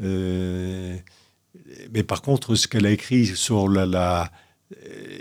Euh, 0.03 0.97
mais 1.95 2.03
par 2.03 2.21
contre, 2.21 2.55
ce 2.55 2.69
qu'elle 2.69 2.87
a 2.87 2.91
écrit 2.91 3.27
sur 3.27 3.69
la, 3.69 3.87
la 3.87 4.31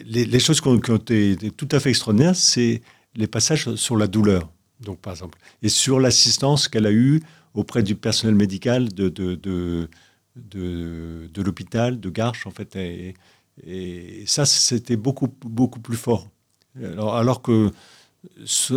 les, 0.05 0.25
les 0.25 0.39
choses 0.39 0.61
qui 0.61 0.67
ont, 0.67 0.79
qui 0.79 0.91
ont 0.91 0.97
été 0.97 1.37
tout 1.55 1.67
à 1.71 1.79
fait 1.79 1.89
extraordinaires, 1.89 2.35
c'est 2.35 2.81
les 3.15 3.27
passages 3.27 3.73
sur 3.75 3.97
la 3.97 4.07
douleur, 4.07 4.49
donc 4.81 4.99
par 4.99 5.13
exemple, 5.13 5.37
et 5.61 5.69
sur 5.69 5.99
l'assistance 5.99 6.67
qu'elle 6.67 6.85
a 6.85 6.91
eue 6.91 7.21
auprès 7.53 7.83
du 7.83 7.95
personnel 7.95 8.35
médical 8.35 8.89
de, 8.93 9.09
de, 9.09 9.35
de, 9.35 9.89
de, 10.35 11.29
de 11.33 11.41
l'hôpital 11.41 11.99
de 11.99 12.09
Garches, 12.09 12.45
en 12.45 12.51
fait. 12.51 12.75
Et, 12.75 13.13
et 13.65 14.23
ça, 14.27 14.45
c'était 14.45 14.95
beaucoup, 14.95 15.27
beaucoup 15.41 15.79
plus 15.79 15.97
fort. 15.97 16.27
Alors, 16.81 17.15
alors 17.15 17.41
que 17.41 17.71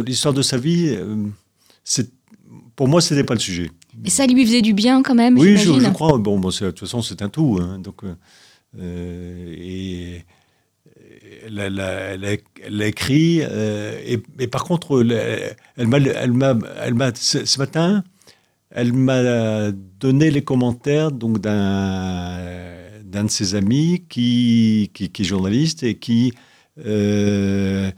l'histoire 0.07 0.35
de 0.35 0.43
sa 0.43 0.57
vie, 0.57 0.89
euh, 0.89 1.27
pour 2.75 2.89
moi, 2.89 3.01
ce 3.01 3.15
n'était 3.15 3.25
pas 3.27 3.35
le 3.35 3.41
sujet. 3.41 3.71
Et 4.05 4.11
ça 4.11 4.27
lui 4.27 4.45
faisait 4.45 4.63
du 4.63 4.73
bien 4.73 5.03
quand 5.03 5.15
même, 5.15 5.39
Oui, 5.39 5.57
je, 5.59 5.71
crois. 5.91 6.17
Bon, 6.19 6.39
bon, 6.39 6.49
de 6.49 6.71
toute 6.71 6.81
façon, 6.81 7.03
c'est 7.03 7.21
un 7.23 7.29
tout. 7.29 7.59
hein. 7.61 7.79
donc, 7.79 8.03
euh, 8.79 9.55
et 9.57 10.25
elle, 11.45 11.59
elle 11.59 12.83
a, 12.83 12.87
écrit. 12.87 13.41
euh, 13.43 14.01
et, 14.39 14.47
par 14.47 14.65
contre, 14.65 15.01
elle, 15.01 15.57
elle 15.77 15.87
m'a, 16.33 17.15
ce, 17.15 17.59
matin, 17.59 18.05
elle 18.71 18.93
m'a 18.93 19.71
donné 19.73 20.31
les 20.31 20.43
commentaires 20.43 21.13
donc 21.13 21.39
d'un, 21.41 22.39
d'un 23.05 23.25
de 23.25 23.31
ses 23.31 23.55
amis 23.55 24.05
qui, 24.09 24.91
qui, 24.95 25.05
est 25.05 25.25
journaliste 25.25 25.83
et 25.83 25.97
qui 25.97 26.33
euh, 26.87 27.91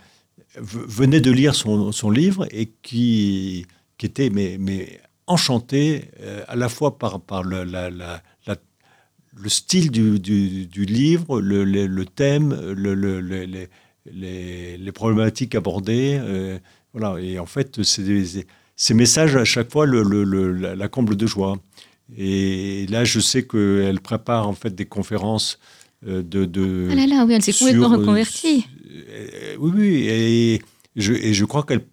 venait 0.56 1.20
de 1.20 1.30
lire 1.30 1.54
son, 1.54 1.92
son 1.92 2.10
livre 2.10 2.46
et 2.50 2.72
qui, 2.82 3.66
qui 3.98 4.06
était 4.06 4.30
mais, 4.30 4.56
mais 4.58 5.00
enchanté 5.26 6.10
euh, 6.20 6.42
à 6.48 6.56
la 6.56 6.68
fois 6.68 6.98
par, 6.98 7.20
par 7.20 7.42
le, 7.42 7.64
la- 7.64 8.22
le 9.36 9.48
style 9.48 9.90
du, 9.90 10.18
du- 10.18 10.66
du 10.66 10.84
livre, 10.84 11.40
le, 11.40 11.64
le- 11.64 11.86
le 11.86 12.04
thème, 12.06 12.56
le- 12.76 12.94
le- 12.94 13.20
le- 13.20 13.44
les, 13.44 13.68
les- 14.12 14.76
problématiques 14.92 15.54
abordées. 15.54 16.18
euh, 16.20 16.58
voilà. 16.92 17.20
Et 17.20 17.38
en 17.38 17.46
fait, 17.46 17.80
des- 18.04 18.46
ces 18.76 18.94
messages, 18.94 19.36
à 19.36 19.44
chaque 19.44 19.70
fois, 19.70 19.86
le, 19.86 20.02
le- 20.02 20.24
le- 20.24 20.52
la, 20.52 20.74
la 20.76 20.88
comble 20.88 21.16
de 21.16 21.26
joie. 21.26 21.56
Et 22.16 22.86
là, 22.90 23.04
je 23.04 23.18
sais 23.20 23.46
qu'elle 23.46 24.00
prépare 24.00 24.46
en 24.48 24.52
fait 24.52 24.74
des 24.74 24.84
conférences 24.84 25.58
euh, 26.06 26.22
de, 26.22 26.44
de, 26.44 26.88
Ah 26.90 26.94
là 26.94 27.06
là, 27.06 27.24
oui, 27.26 27.32
elle 27.34 27.42
s'est 27.42 27.52
complètement 27.52 27.92
euh, 27.92 27.96
reconvertie. 27.96 28.66
euh, 29.08 29.56
oui, 29.58 29.70
oui, 29.74 30.06
et 30.08 30.62
je, 30.96 31.12
et 31.14 31.32
je 31.32 31.44
crois 31.46 31.62
qu'elle 31.64 31.84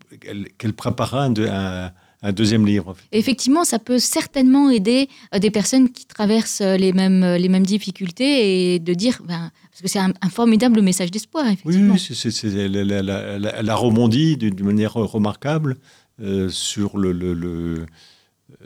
qu'elle 0.58 0.74
préparera 0.74 1.26
un- 1.26 1.92
un 2.24 2.32
deuxième 2.34 2.66
livre. 2.68 2.96
Effectivement, 3.12 3.64
ça 3.64 3.80
peut 3.80 3.98
certainement 4.00 4.70
aider 4.70 5.10
euh, 5.34 5.40
des 5.40 5.50
personnes 5.52 5.90
qui 5.92 6.06
traversent 6.06 6.62
euh, 6.62 6.78
les 6.78 6.94
mêmes, 6.94 7.24
euh, 7.24 7.38
les 7.38 7.50
mêmes 7.50 7.66
difficultés 7.66 8.74
et 8.76 8.80
de 8.80 8.94
dire, 8.94 9.22
ben, 9.28 9.52
parce 9.72 9.82
que 9.82 9.88
c'est 9.88 10.00
un, 10.00 10.14
un 10.22 10.30
formidable 10.30 10.82
message 10.82 11.10
d'espoir, 11.12 11.46
Oui, 11.46 11.54
effectivement. 11.54 11.94
oui, 11.94 12.00
c'est- 12.00 12.14
c'est- 12.14 12.32
c'est- 12.32 12.54
elle, 12.54 12.76
elle- 12.76 12.92
elle- 12.92 13.10
elle- 13.10 13.54
elle 13.58 13.70
a 13.70 13.76
rebondi 13.76 14.38
d'une 14.38 14.64
manière 14.64 14.94
remarquable 14.94 15.78
euh, 16.22 16.50
sur, 16.50 16.98
le, 17.00 17.12
le- 17.12 17.34
le- 17.34 17.86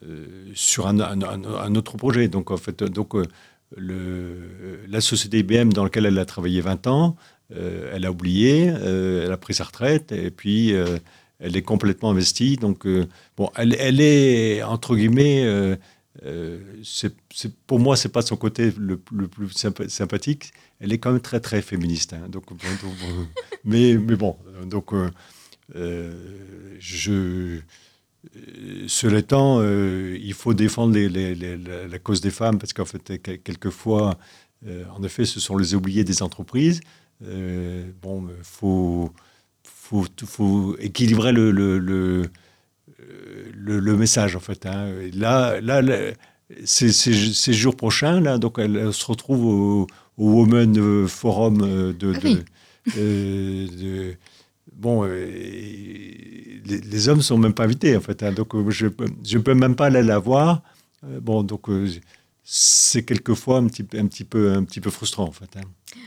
euh, 0.04 0.26
sur 0.54 0.88
un, 0.88 1.00
un- 1.00 1.22
un- 1.22 1.44
un 1.46 1.76
autre 1.76 1.96
projet. 1.96 2.28
Donc, 2.28 2.52
en 2.52 2.58
fait, 2.58 2.84
donc, 2.84 3.16
euh, 3.16 3.24
le, 3.78 4.82
la 4.90 5.00
société 5.02 5.40
IBM 5.40 5.72
dans 5.72 5.84
laquelle 5.84 6.06
elle 6.06 6.20
a 6.20 6.26
travaillé 6.26 6.60
20 6.62 6.88
ans, 6.88 7.16
elle 7.94 8.06
a 8.06 8.12
oublié, 8.12 8.66
elle 8.66 9.32
a 9.32 9.38
pris 9.38 9.54
sa 9.54 9.66
retraite 9.66 10.12
et 10.12 10.32
puis 10.32 10.74
elle 11.40 11.56
est 11.58 11.62
complètement 11.62 12.12
investie. 12.12 12.56
Donc, 12.58 12.86
euh, 12.86 13.06
bon, 13.38 13.50
elle, 13.56 14.00
est, 14.02 14.64
entre 14.64 14.96
guillemets, 14.96 15.44
euh, 15.44 15.76
euh, 16.26 16.60
pour 17.68 17.80
moi, 17.80 17.98
c'est 17.98 18.10
pas 18.10 18.22
son 18.22 18.38
côté 18.38 18.72
le, 18.78 18.98
plus 18.98 19.48
sympa- 19.50 19.90
sympathique. 19.90 20.54
Elle 20.80 20.94
est 20.94 20.98
quand 20.98 21.12
même 21.12 21.22
très, 21.22 21.40
très 21.40 21.62
féministe. 21.62 22.14
hein. 22.14 22.28
donc, 22.30 22.46
mais, 23.64 23.96
bon, 23.98 24.38
donc, 24.66 24.92
je. 26.80 27.60
Cela 28.88 29.20
étant, 29.20 29.62
il 29.64 30.34
faut 30.34 30.54
défendre 30.56 30.98
la, 30.98 32.00
cause 32.00 32.22
des 32.22 32.32
femmes 32.32 32.58
parce 32.58 32.74
qu'en 32.74 32.86
fait, 32.86 33.20
quel- 33.22 33.40
quelquefois, 33.40 34.18
en 34.68 35.04
effet, 35.04 35.26
ce 35.26 35.40
sont 35.40 35.58
les 35.58 35.76
oubliés 35.76 36.04
des 36.04 36.24
entreprises. 36.24 36.82
Bon, 38.02 38.28
faut, 38.42 39.12
faut, 39.88 40.06
faut 40.26 40.76
équilibrer 40.80 41.32
le, 41.32 41.52
le, 41.52 41.78
le, 41.80 42.24
le- 43.66 43.80
le 43.80 43.98
message, 43.98 44.36
en 44.36 44.40
fait. 44.40 44.66
hein. 44.66 44.90
Là, 45.14 45.60
là, 45.62 45.82
là, 45.82 45.98
ces, 46.64 46.92
ces, 46.92 47.14
ces 47.34 47.54
jours 47.54 47.76
prochains, 47.76 48.20
là, 48.20 48.38
donc 48.38 48.58
elle, 48.60 48.76
elle 48.78 48.94
se 48.94 49.06
retrouve 49.06 49.46
au, 49.46 49.88
au 50.18 50.26
Women 50.34 50.78
euh, 50.78 51.08
Forum 51.08 51.62
euh, 51.64 51.94
de, 51.94 52.14
Ah 52.16 52.20
de- 52.20 52.28
oui. 52.28 52.38
euh, 52.98 53.68
de- 53.68 54.16
bon, 54.76 55.04
euh, 55.06 55.26
les, 56.70 56.80
les 56.82 57.10
hommes 57.10 57.22
sont 57.22 57.38
même 57.38 57.54
pas 57.54 57.64
invités, 57.66 57.96
en 57.96 58.02
fait. 58.02 58.24
hein. 58.24 58.32
donc, 58.32 58.54
euh, 58.56 58.70
je 58.70 58.88
je 59.24 59.38
peux 59.38 59.54
même 59.54 59.76
pas 59.76 59.88
aller 59.88 60.04
la 60.04 60.20
voir. 60.20 60.62
Bon, 61.22 61.44
donc, 61.44 61.70
c'est 62.48 63.04
quelquefois 63.04 63.58
un 63.58 63.66
petit, 63.68 63.82
peu- 63.84 63.98
un, 63.98 64.06
petit 64.06 64.24
peu, 64.24 64.54
un 64.54 64.64
petit 64.64 64.80
peu 64.80 64.92
frustrant, 64.92 65.24
en 65.24 65.32
fait. 65.32 65.50
hein. 65.58 65.62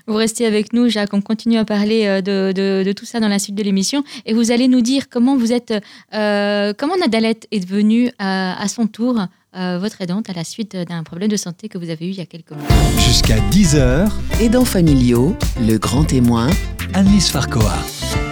Vous 0.06 0.14
restez 0.14 0.46
avec 0.46 0.72
nous, 0.72 0.88
Jacques. 0.88 1.12
On 1.12 1.20
continue 1.20 1.58
à 1.58 1.64
parler 1.64 2.06
euh, 2.06 2.20
de, 2.20 2.52
de- 2.54 2.84
de 2.86 2.92
tout 2.92 3.04
ça 3.04 3.18
dans 3.20 3.26
la 3.28 3.38
suite 3.40 3.56
de 3.56 3.62
l'émission. 3.64 4.04
Et 4.24 4.32
vous 4.34 4.52
allez 4.52 4.68
nous 4.68 4.80
dire 4.80 5.08
comment 5.10 5.36
vous 5.36 5.52
êtes, 5.52 5.74
euh, 6.14 6.72
comment 6.78 6.96
Nadalette 6.96 7.48
est 7.50 7.60
devenue 7.60 8.10
à, 8.18 8.60
à 8.62 8.68
son 8.68 8.86
tour 8.86 9.20
euh, 9.56 9.78
votre 9.80 10.00
aidante 10.00 10.30
à 10.30 10.34
la 10.34 10.44
suite 10.44 10.76
d'un 10.76 11.02
problème 11.02 11.28
de 11.28 11.36
santé 11.36 11.68
que 11.68 11.78
vous 11.78 11.90
avez 11.90 12.06
eu 12.06 12.10
il 12.10 12.18
y 12.18 12.20
a 12.20 12.26
quelques 12.26 12.52
mois. 12.52 12.68
Jusqu'à 13.00 13.38
10h, 13.50 14.08
Aidants 14.40 14.64
familiaux, 14.66 15.34
le 15.60 15.76
grand 15.78 16.04
témoin, 16.04 16.48
Annelise 16.94 17.28
Farcoa. 17.28 17.74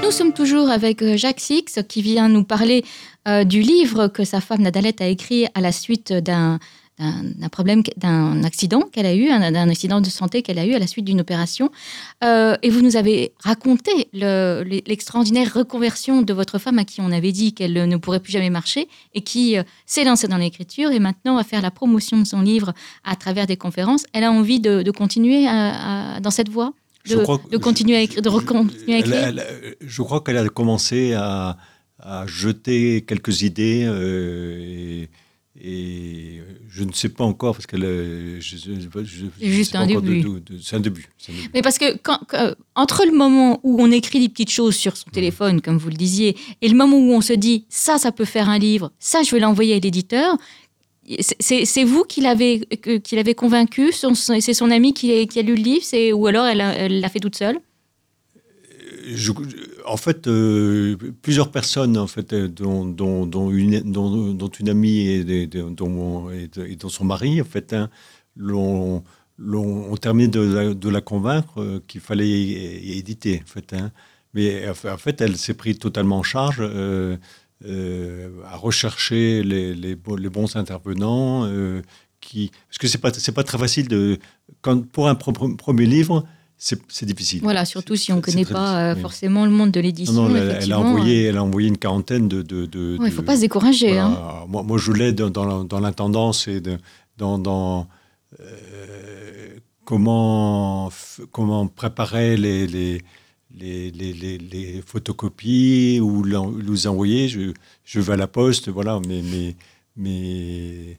Nous 0.05 0.11
sommes 0.13 0.33
toujours 0.33 0.71
avec 0.71 1.03
euh, 1.03 1.17
Jacques 1.17 1.41
Six 1.41 1.81
qui 1.89 2.03
vient 2.03 2.29
nous 2.29 2.45
parler 2.45 2.85
euh, 3.27 3.43
du 3.45 3.61
livre 3.63 4.07
que 4.09 4.25
sa 4.25 4.41
femme 4.41 4.63
Nadalette 4.63 5.01
a 5.01 5.09
écrit 5.09 5.47
à 5.55 5.61
la 5.61 5.73
suite 5.73 6.13
d'un 6.13 6.61
d'un 6.99 7.49
problème, 7.51 7.83
d'un 7.99 8.43
accident 8.43 8.81
qu'elle 8.91 9.05
a 9.07 9.15
eu, 9.15 9.29
un- 9.29 9.53
d'un 9.53 9.69
accident 9.69 10.01
de 10.01 10.09
santé 10.09 10.41
qu'elle 10.43 10.59
a 10.59 10.65
eu 10.65 10.73
à 10.75 10.79
la 10.79 10.87
suite 10.87 11.05
d'une 11.05 11.21
opération. 11.21 11.71
Euh, 12.25 12.57
et 12.63 12.71
vous 12.71 12.81
nous 12.81 12.97
avez 12.97 13.33
raconté 13.45 13.91
le- 14.15 14.63
l'extraordinaire 14.87 15.53
reconversion 15.53 16.23
de 16.23 16.33
votre 16.33 16.59
femme 16.59 16.79
à 16.79 16.85
qui 16.85 17.01
on 17.03 17.13
avait 17.13 17.33
dit 17.33 17.53
qu'elle 17.53 17.75
ne 17.87 17.97
pourrait 17.99 18.21
plus 18.21 18.33
jamais 18.33 18.49
marcher 18.51 18.89
et 19.15 19.21
qui 19.21 19.59
euh, 19.59 19.63
s'est 19.85 20.05
lancée 20.05 20.27
dans 20.29 20.39
l'écriture 20.39 20.91
et 20.91 20.99
maintenant 20.99 21.37
va 21.37 21.45
faire 21.45 21.61
la 21.61 21.71
promotion 21.71 22.19
de 22.19 22.25
son 22.25 22.41
livre 22.41 22.73
à 23.05 23.15
travers 23.17 23.47
des 23.47 23.57
conférences. 23.59 24.05
Elle 24.15 24.25
a 24.25 24.33
envie 24.33 24.61
de, 24.61 24.83
de 24.83 24.91
continuer 24.91 25.47
à- 25.47 26.15
à- 26.17 26.21
dans 26.21 26.31
cette 26.31 26.49
voie? 26.49 26.73
De, 27.51 27.57
continuer 27.59 27.97
à 27.97 28.01
écrire, 28.01 28.23
de 28.23 28.29
recontinuer 28.29 28.95
à 28.95 28.99
écrire? 28.99 29.15
elle- 29.29 29.77
je 29.81 30.03
crois 30.03 30.23
qu'elle 30.23 30.39
a 30.39 30.49
commencé 30.49 31.13
à, 31.13 31.57
à 32.01 32.27
jeter 32.27 33.03
quelques 33.07 33.43
idées 33.43 33.85
euh, 33.87 34.59
et, 35.03 35.09
et 35.63 36.41
je 36.69 36.85
ne 36.85 36.93
sais 36.93 37.09
pas 37.09 37.25
encore 37.25 37.55
parce 37.55 37.67
qu'elle 37.67 37.85
a- 37.85 38.41
je- 38.41 38.57
je- 38.57 38.57
je- 38.81 39.05
je- 39.05 39.27
C'est 39.41 39.47
juste 39.53 39.75
un 39.75 39.87
début. 39.87 40.23
C'est 40.63 40.77
un 40.77 40.81
début. 40.81 41.07
Mais 41.55 41.63
parce 41.63 41.79
que 41.79 41.97
quand, 42.03 42.19
quand- 42.29 42.55
entre 42.75 43.05
le 43.07 43.13
moment 43.13 43.61
où 43.63 43.81
on 43.81 43.91
écrit 43.91 44.21
des 44.21 44.29
petites 44.29 44.51
choses 44.51 44.77
sur 44.77 44.97
son 44.97 45.11
téléphone, 45.11 45.61
comme 45.61 45.79
vous 45.79 45.89
le 45.89 45.97
disiez, 45.97 46.37
et 46.63 46.69
le 46.69 46.77
moment 46.77 46.97
où 46.99 47.13
on 47.13 47.21
se 47.21 47.33
dit 47.33 47.65
ça, 47.69 47.99
ça 47.99 48.13
peut 48.13 48.25
faire 48.27 48.49
un 48.49 48.59
livre, 48.59 48.93
ça, 48.99 49.23
je 49.23 49.31
vais 49.31 49.41
l'envoyer 49.41 49.75
à 49.75 49.79
l'éditeur, 49.79 50.37
c'est- 51.41 51.85
vous 51.85 52.03
qui 52.05 52.21
l'avez 52.21 52.61
que- 52.61 52.99
qui 52.99 53.15
l'avez 53.17 53.35
convaincu, 53.35 53.93
c'est 53.93 54.55
son 54.55 54.71
ami 54.71 54.93
qui, 54.93 55.13
a- 55.13 55.25
qui 55.27 55.39
a 55.39 55.43
lu 55.43 55.55
le 55.55 55.63
livre, 55.63 56.13
ou 56.13 56.27
alors 56.27 56.47
elle 56.47 57.01
l'a 57.01 57.09
fait 57.09 57.21
toute 57.21 57.37
seule? 57.37 57.59
En 59.87 59.97
fait, 59.97 60.27
euh, 60.27 60.97
plusieurs 61.23 61.51
personnes, 61.51 61.97
en 61.97 62.07
fait, 62.07 62.33
euh, 62.33 62.49
dont, 62.49 62.85
une, 63.51 63.75
amie 64.69 64.99
et, 65.09 65.47
dont, 65.47 66.89
son 66.89 67.05
mari, 67.05 67.41
en 67.41 67.45
fait, 67.45 67.73
hein, 67.73 67.91
l'ont, 68.37 69.03
ont 69.39 69.97
terminé 69.97 70.29
de, 70.29 70.41
la- 70.41 70.75
convaincre 71.01 71.61
euh, 71.61 71.83
qu'il 71.87 72.01
fallait 72.01 72.31
éditer, 72.31 73.43
en 73.45 73.47
fait. 73.47 73.73
hein. 73.73 73.93
Mais 74.35 74.69
en 74.69 74.75
fait, 74.99 75.21
elle 75.21 75.37
s'est 75.37 75.55
prise 75.55 75.79
totalement 75.79 76.19
en 76.19 76.23
charge 76.23 76.59
euh, 76.61 77.17
euh, 77.65 78.29
à 78.45 78.57
rechercher 78.57 79.43
les, 79.43 79.75
les, 79.75 79.95
bo- 79.97 80.17
les 80.17 80.29
bons 80.29 80.57
intervenants. 80.57 81.47
qui, 82.21 82.51
parce 82.69 82.79
que 82.79 82.87
c'est 82.89 82.99
pas 82.99 83.11
pas 83.35 83.45
très 83.45 83.59
facile 83.59 83.89
de 83.89 84.19
pour 84.93 85.09
un 85.09 85.15
premier 85.15 85.87
livre 85.87 86.27
c'est 86.59 87.05
difficile. 87.05 87.41
Voilà, 87.43 87.65
surtout 87.67 87.97
si 87.97 88.13
on 88.13 88.17
ne 88.17 88.21
connaît 88.23 88.45
pas 88.45 88.61
difficile, 88.61 88.79
euh, 88.79 88.95
oui. 88.95 89.01
forcément 89.03 89.45
le 89.45 89.51
monde 89.51 89.71
de 89.73 89.81
l'édition. 89.81 90.15
Non, 90.15 90.29
non, 90.31 90.37
elle, 90.37 90.59
elle 90.63 90.73
a 90.73 90.81
envoyé, 90.81 91.25
elle 91.25 91.37
a 91.37 91.45
envoyé 91.45 91.69
une 91.69 91.77
quarantaine 91.77 92.29
de. 92.29 92.41
de, 92.43 92.65
de- 92.67 92.79
euh, 92.79 92.97
ouais, 92.99 93.09
Il 93.09 93.11
ne 93.11 93.17
faut 93.17 93.23
pas 93.23 93.37
se 93.37 93.43
décourager. 93.43 93.89
voilà. 93.89 94.07
hein. 94.07 94.45
Moi, 94.49 94.63
moi, 94.63 94.79
je 94.79 94.91
l'aide 94.93 95.17
dans, 95.17 95.31
dans, 95.31 95.65
dans 95.65 95.81
l'intendance 95.81 96.49
et 96.49 96.61
de- 96.63 96.79
dans, 97.19 97.39
dans 97.39 97.87
euh, 98.41 99.57
comment, 99.85 100.91
comment 101.31 101.67
préparer 101.69 102.37
les, 102.39 102.67
les, 102.67 103.03
les, 103.59 103.91
les, 103.91 104.83
photocopies 104.85 106.01
ou 106.01 106.23
les 106.25 106.87
envoyer. 106.87 107.29
Je, 107.29 107.53
je 107.85 108.01
vais 108.01 108.15
à 108.15 108.17
la 108.17 108.27
poste, 108.29 108.69
voilà, 108.71 108.99
mais. 109.07 109.23
mais, 109.23 109.57
mais 109.97 110.99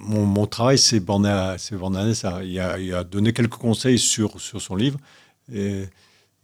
mon, 0.00 0.24
mon, 0.24 0.46
travail, 0.46 0.78
c'est 0.78 1.00
borné 1.00 1.28
à, 1.28 1.56
ça. 1.58 2.40
Il 2.44 2.58
a, 2.58 2.78
il 2.78 2.94
a, 2.94 3.04
donné 3.04 3.32
quelques 3.32 3.56
conseils 3.56 3.98
sur, 3.98 4.40
sur 4.40 4.60
son 4.60 4.76
livre. 4.76 4.98
Et, 5.52 5.84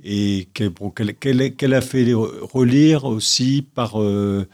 et 0.05 0.49
qu'elle 0.55 1.75
a 1.75 1.81
fait 1.81 2.12
relire 2.12 3.05
aussi 3.05 3.66
par 3.75 4.01
euh, 4.01 4.47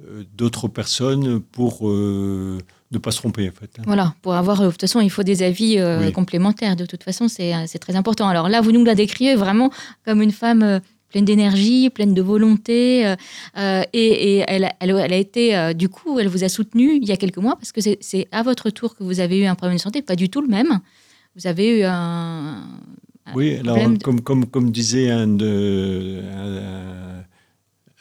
euh, 0.00 0.24
d'autres 0.34 0.68
personnes 0.68 1.40
pour 1.40 1.88
euh, 1.88 2.58
ne 2.90 2.98
pas 2.98 3.10
se 3.12 3.18
tromper 3.18 3.48
en 3.48 3.52
fait. 3.52 3.70
Hein. 3.78 3.82
Voilà, 3.86 4.14
pour 4.22 4.34
avoir, 4.34 4.60
de 4.60 4.70
toute 4.70 4.80
façon, 4.80 5.00
il 5.00 5.10
faut 5.10 5.22
des 5.22 5.42
avis 5.42 5.78
complémentaires. 6.12 6.74
De 6.74 6.86
toute 6.86 7.04
façon, 7.04 7.28
c'est 7.28 7.78
très 7.78 7.96
important. 7.96 8.28
Alors 8.28 8.48
là, 8.48 8.60
vous 8.60 8.72
nous 8.72 8.84
la 8.84 8.94
décrivez 8.94 9.36
vraiment 9.36 9.70
comme 10.04 10.22
une 10.22 10.32
femme 10.32 10.80
pleine 11.08 11.24
d'énergie, 11.24 11.90
pleine 11.90 12.14
de 12.14 12.22
volonté. 12.22 13.14
et, 13.56 14.44
elle, 14.46 14.70
elle, 14.80 15.12
a 15.12 15.16
été, 15.16 15.74
du 15.74 15.88
coup, 15.88 16.18
elle 16.18 16.28
vous 16.28 16.44
a 16.44 16.48
soutenu 16.48 16.96
il 16.96 17.08
y 17.08 17.12
a 17.12 17.16
quelques 17.16 17.38
mois 17.38 17.56
parce 17.56 17.72
que 17.72 17.80
c'est 17.80 18.28
à 18.30 18.42
votre 18.42 18.70
tour 18.70 18.96
que 18.96 19.04
vous 19.04 19.20
avez 19.20 19.40
eu 19.40 19.44
un 19.46 19.54
problème 19.54 19.76
de 19.76 19.82
santé, 19.82 20.02
pas 20.02 20.16
du 20.16 20.28
tout 20.28 20.40
le 20.40 20.48
même. 20.48 20.80
Vous 21.34 21.46
avez 21.46 21.80
eu 21.80 21.82
un, 21.84 22.62
oui, 23.34 23.56
alors, 23.58 23.78
comme, 24.02 24.20
comme, 24.20 24.46
comme 24.46 24.70
disait 24.70 25.10
un, 25.10 25.26
de, 25.26 26.22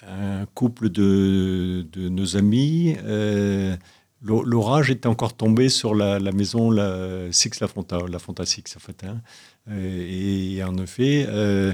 un, 0.07 0.45
couple 0.53 0.89
de, 0.89 1.85
de, 1.91 2.09
nos 2.09 2.37
amis, 2.37 2.95
euh, 3.03 3.75
l'orage 4.21 4.89
était 4.89 5.07
encore 5.07 5.35
tombé 5.35 5.69
sur 5.69 5.95
la, 5.95 6.19
la 6.19 6.31
maison 6.31 6.71
la 6.71 7.31
Six 7.31 7.59
La 7.59 7.67
Fonta, 7.67 7.99
la 8.09 8.19
Fonta 8.19 8.45
Six, 8.45 8.63
en 8.75 8.79
fait. 8.79 9.03
Hein. 9.03 9.21
Et, 9.71 10.63
en 10.63 10.77
effet, 10.77 11.25
euh, 11.27 11.73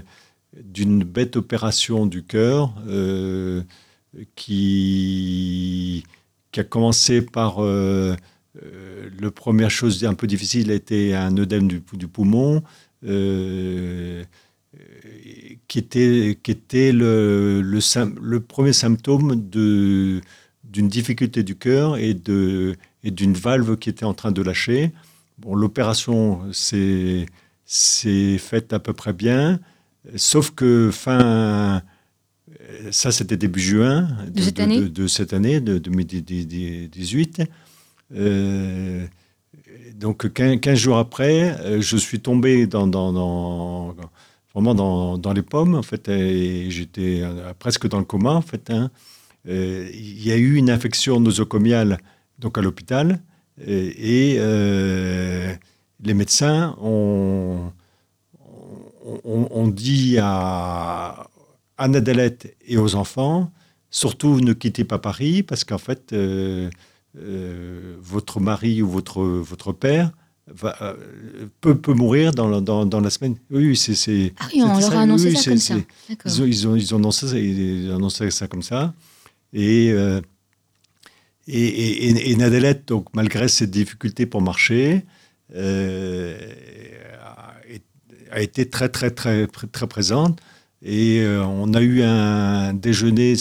d'une 0.61 1.03
bête 1.03 1.35
opération 1.35 2.05
du 2.05 2.23
cœur 2.23 2.73
euh, 2.87 3.63
qui, 4.35 6.03
a 6.55 6.63
commencé 6.63 7.21
par. 7.21 7.63
Euh, 7.63 8.15
la 9.19 9.31
première 9.31 9.71
chose 9.71 10.03
un 10.05 10.13
peu 10.13 10.27
difficile 10.27 10.69
été 10.69 11.15
un 11.15 11.35
œdème 11.37 11.67
du, 11.67 11.81
poumon, 12.07 12.61
euh, 13.03 14.23
qui 15.67 15.79
était, 15.79 16.37
qui 16.43 16.51
était 16.51 16.91
le, 16.91 17.61
le, 17.61 17.79
le 18.21 18.39
premier 18.39 18.73
symptôme 18.73 19.49
d'une 19.49 20.21
difficulté 20.87 21.41
du 21.41 21.55
cœur 21.55 21.97
et 21.97 22.13
d'une 22.13 22.75
et 23.03 23.33
valve 23.33 23.77
qui 23.77 23.89
était 23.89 24.05
en 24.05 24.13
train 24.13 24.31
de 24.31 24.41
lâcher. 24.43 24.91
Bon, 25.39 25.55
L'opération 25.55 26.41
s'est 26.51 27.25
faite 28.37 28.71
à 28.71 28.79
peu 28.79 28.93
près 28.93 29.13
bien, 29.13 29.59
sauf 30.15 30.51
que 30.51 30.89
fin. 30.91 31.81
Ça, 32.91 33.11
c'était 33.11 33.37
début 33.37 33.59
juin 33.59 34.07
de, 34.27 34.41
cette 34.41 34.59
année, 34.59 34.81
de, 34.81 35.07
cette 35.07 35.33
année, 35.33 35.59
de 35.61 35.77
2018. 35.77 37.43
Euh, 38.15 39.05
donc 40.03 40.31
15 40.33 40.77
jours 40.77 40.97
après, 40.97 41.55
euh, 41.61 41.81
je 41.81 41.97
suis 41.97 42.19
tombé 42.19 42.67
dans, 42.67 42.87
dans, 42.87 43.95
vraiment 44.53 44.75
dans, 45.17 45.33
les 45.33 45.41
pommes, 45.41 45.75
en 45.75 45.83
fait, 45.83 46.09
et 46.09 46.69
j'étais 46.69 47.21
euh, 47.21 47.53
presque 47.57 47.87
dans 47.87 47.99
le 47.99 48.05
coma, 48.05 48.31
en 48.31 48.41
fait. 48.41 48.69
Hein. 48.69 48.91
Euh, 49.47 49.89
il 49.93 50.25
y 50.25 50.31
a 50.31 50.35
eu 50.35 50.55
une 50.55 50.69
infection 50.69 51.19
nosocomiale 51.19 51.99
donc 52.39 52.57
à 52.57 52.61
l'hôpital, 52.61 53.19
et, 53.65 54.37
les 56.05 56.13
médecins 56.13 56.75
ont, 56.81 57.71
dit 59.71 60.17
à 60.19 61.27
Anne 61.77 62.03
et 62.67 62.77
aux 62.77 62.95
enfants, 62.95 63.51
surtout 63.89 64.39
ne 64.39 64.53
quittez 64.53 64.83
pas 64.83 64.99
Paris, 64.99 65.43
parce 65.43 65.63
qu'en 65.63 65.77
fait, 65.77 66.13
euh, 66.13 66.69
votre 68.01 68.39
mari 68.39 68.81
ou 68.81 68.89
votre, 68.89 69.21
votre 69.23 69.71
père 69.71 70.11
va, 70.47 70.75
euh, 70.81 70.95
peut, 71.61 71.77
peut, 71.77 71.93
mourir 71.93 72.31
dans, 72.31 72.61
dans, 72.61 72.85
dans, 72.85 72.99
la 72.99 73.09
semaine. 73.09 73.35
Oui, 73.49 73.75
c'est. 73.75 74.33
Ah 74.39 74.47
oui, 74.53 74.61
on 74.61 74.79
leur 74.79 74.93
a 74.93 75.01
annoncé 75.01 75.35
ça 75.35 75.51
comme 75.51 75.59
ça. 75.59 75.75
Ils 76.25 76.41
ont, 76.41 76.45
ils, 76.45 76.67
ont, 76.67 76.75
ils, 76.75 76.93
ont 76.93 76.97
annoncé 76.97 77.27
ça, 77.27 77.37
ils 77.37 77.91
ont 77.91 77.95
annoncé 77.95 78.31
ça 78.31 78.47
comme 78.47 78.63
ça. 78.63 78.93
Et, 79.53 79.91
euh, 79.91 80.21
et, 81.47 81.63
et, 81.63 82.31
et, 82.31 82.35
Nadelette, 82.35 82.87
donc, 82.87 83.07
malgré 83.13 83.47
ses 83.47 83.67
difficultés 83.67 84.25
pour 84.25 84.41
marcher, 84.41 85.05
euh, 85.55 86.37
a, 88.33 88.41
été 88.41 88.69
très, 88.69 88.89
très, 88.89 89.11
très, 89.11 89.47
très 89.47 89.87
présente. 89.87 90.39
Et 90.81 91.25
on 91.25 91.73
a 91.73 91.81
eu 91.81 92.01
un 92.01 92.73
déjeuner 92.73 93.35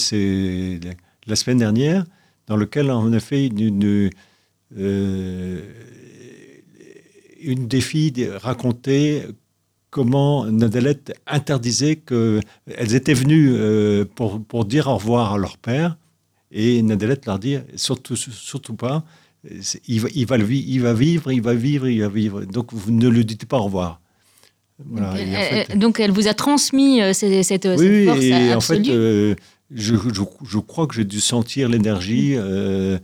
la 1.27 1.35
semaine 1.35 1.57
dernière 1.57 2.05
dans 2.47 2.57
lequel 2.57 2.91
on 2.91 3.11
a 3.13 3.19
fait 3.19 3.47
une, 3.47 4.09
euh, 4.77 5.61
une 7.41 7.67
des 7.67 7.81
filles 7.81 8.29
racontait 8.41 9.27
comment 9.89 10.45
Nadelette 10.45 11.13
interdisait 11.27 11.97
qu'elles 11.97 12.95
étaient 12.95 13.13
venues 13.13 13.51
euh, 13.53 14.05
pour, 14.05 14.43
pour, 14.43 14.65
dire 14.65 14.87
au 14.87 14.95
revoir 14.95 15.33
à 15.33 15.37
leur 15.37 15.57
père, 15.57 15.97
et 16.51 16.81
Nadelette 16.81 17.25
leur 17.25 17.39
dit 17.39 17.57
surtout, 17.75 18.15
surtout 18.15 18.75
pas, 18.75 19.03
il 19.87 20.01
va, 20.01 20.07
il, 20.15 20.25
va, 20.25 20.37
il 20.37 20.81
va 20.81 20.93
vivre, 20.93 21.31
il 21.31 21.41
va 21.41 21.53
vivre, 21.53 21.87
il 21.87 22.01
va 22.01 22.07
vivre. 22.07 22.45
Donc 22.45 22.73
vous 22.73 22.91
ne 22.91 23.07
lui 23.07 23.25
dites 23.25 23.45
pas 23.45 23.57
au 23.57 23.63
revoir. 23.63 23.99
Donc, 25.75 25.99
elle, 25.99 26.11
vous 26.11 26.27
a 26.27 26.33
transmis 26.33 27.01
euh, 27.01 27.13
cette, 27.13 27.43
cette, 27.43 27.67
oui, 27.77 28.05
force 28.05 28.23
et 28.23 28.53
en 28.53 28.59
fait, 28.59 28.83
je, 29.73 29.95
je, 30.43 30.59
crois 30.59 30.87
que 30.87 30.95
j'ai 30.95 31.05
dû 31.05 31.19
sentir 31.19 31.69
l'énergie 31.69 32.35
euh, 32.35 32.97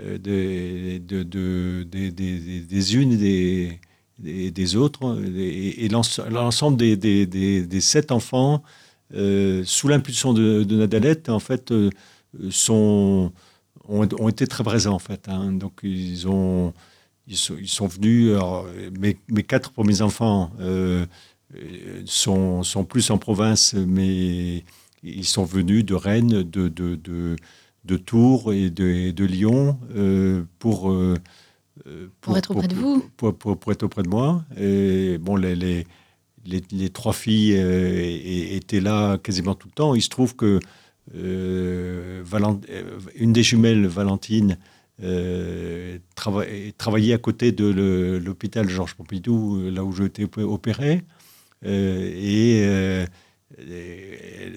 euh 0.00 0.18
des, 0.18 0.98
de, 0.98 1.22
de, 1.22 1.82
des, 1.84 2.10
des, 2.10 2.96
unes 2.96 3.12
et 3.12 3.80
des, 4.18 4.50
des, 4.50 4.76
autres. 4.76 5.18
Et, 5.36 5.88
l'ensemble 5.88 6.76
des, 6.76 6.96
des, 7.26 7.80
sept 7.80 8.12
enfants, 8.12 8.62
euh, 9.14 9.62
sous 9.64 9.88
l'impulsion 9.88 10.32
de, 10.32 10.64
de, 10.64 10.76
Nadalette, 10.76 11.28
en 11.28 11.40
fait, 11.40 11.72
euh, 11.72 11.90
sont, 12.50 13.32
ont, 13.88 14.08
ont, 14.18 14.28
été 14.28 14.46
très 14.46 14.64
présents. 14.64 14.94
En 14.94 14.98
fait, 14.98 15.28
hein. 15.28 15.52
Donc, 15.52 15.80
ils, 15.82 16.28
ont, 16.28 16.72
ils, 17.26 17.36
sont, 17.36 17.56
ils 17.58 17.68
sont 17.68 17.86
venus. 17.86 18.32
mes, 18.98 19.16
mes, 19.28 19.42
quatre 19.42 19.72
premiers 19.72 20.02
enfants 20.02 20.52
sont, 22.04 22.62
sont 22.62 22.84
plus 22.84 23.10
en 23.10 23.18
province, 23.18 23.74
mais 23.74 24.64
ils 25.02 25.26
sont 25.26 25.44
venus 25.44 25.84
de 25.84 25.94
Rennes, 25.94 26.42
de, 26.42 26.68
de, 26.68 26.96
de, 26.96 27.36
de 27.84 27.96
Tours 27.96 28.52
et 28.52 28.70
de, 28.70 29.10
de 29.10 29.24
Lyon 29.24 29.78
euh, 29.94 30.44
pour, 30.58 30.90
euh, 30.90 31.14
pour, 32.20 32.36
être 32.36 32.50
auprès 32.50 32.68
de 32.68 32.74
vous 32.74 33.08
pour, 33.16 33.34
pour, 33.34 33.72
être 33.72 33.84
auprès 33.84 34.02
de 34.02 34.08
moi. 34.08 34.44
Et 34.58 35.18
bon, 35.18 35.36
les, 35.36 35.56
les, 35.56 35.86
les, 36.44 36.90
trois 36.90 37.12
filles 37.12 37.54
euh, 37.56 38.54
étaient 38.54 38.80
là 38.80 39.18
quasiment 39.18 39.54
tout 39.54 39.68
le 39.68 39.74
temps. 39.74 39.94
Il 39.94 40.02
se 40.02 40.08
trouve 40.08 40.36
que 40.36 40.60
une 41.12 42.22
des 43.32 43.42
jumelles, 43.42 43.86
Valentine, 43.86 44.58
travaillait 46.76 47.14
à 47.14 47.18
côté 47.18 47.52
de 47.52 48.20
l'hôpital 48.22 48.68
Georges 48.68 48.94
Pompidou, 48.94 49.70
là 49.70 49.84
où 49.84 49.92
j'ai 49.92 50.04
été 50.04 50.26
opéré. 50.36 51.02
et 51.64 52.66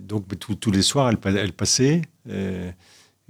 donc 0.01 0.25
tous 0.59 0.71
les 0.71 0.81
soirs, 0.81 1.09
elle, 1.09 1.37
elle 1.37 1.53
passait. 1.53 2.01
Euh, 2.29 2.71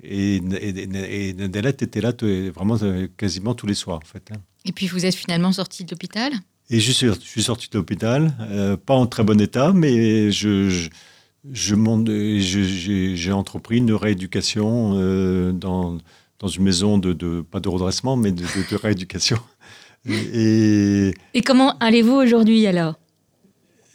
et, 0.02 0.38
et, 0.38 1.30
était 1.30 2.02
là 2.02 2.14
vraiment 2.54 2.78
euh, 2.82 3.08
quasiment 3.18 3.54
tous 3.54 3.68
les 3.68 3.74
soirs, 3.74 4.00
en 4.04 4.06
fait. 4.06 4.30
Hein. 4.32 4.40
Et 4.66 4.72
puis 4.72 4.88
vous 4.88 5.06
êtes 5.06 5.16
finalement 5.16 5.52
sorti 5.52 5.84
de 5.86 5.92
l'hôpital? 5.92 6.34
Et 6.70 6.80
je 6.80 6.92
suis, 6.92 7.08
je 7.08 7.20
suis 7.20 7.44
sorti 7.44 7.70
de 7.70 7.78
l'hôpital, 7.78 8.34
euh, 8.42 8.78
pas 8.78 8.96
en 8.96 9.06
très 9.06 9.24
bon 9.24 9.40
état, 9.40 9.74
mais 9.74 10.32
je, 10.32 10.70
je, 10.70 10.90
je 11.52 11.76
j'ai 13.16 13.32
entrepris 13.32 13.78
une 13.78 13.94
rééducation 13.94 15.52
dans, 15.52 15.98
dans 16.44 16.50
une 16.50 16.64
maison 16.64 16.98
de, 16.98 17.14
de, 17.14 17.40
pas 17.40 17.62
de 17.62 17.70
redressement, 17.70 18.18
mais 18.18 18.34
de, 18.34 18.44
de 18.44 18.76
rééducation. 18.76 19.40
Et, 20.06 21.14
et 21.34 21.42
comment 21.42 21.78
allez-vous 21.80 22.12
aujourd'hui 22.16 22.68
alors? 22.68 22.96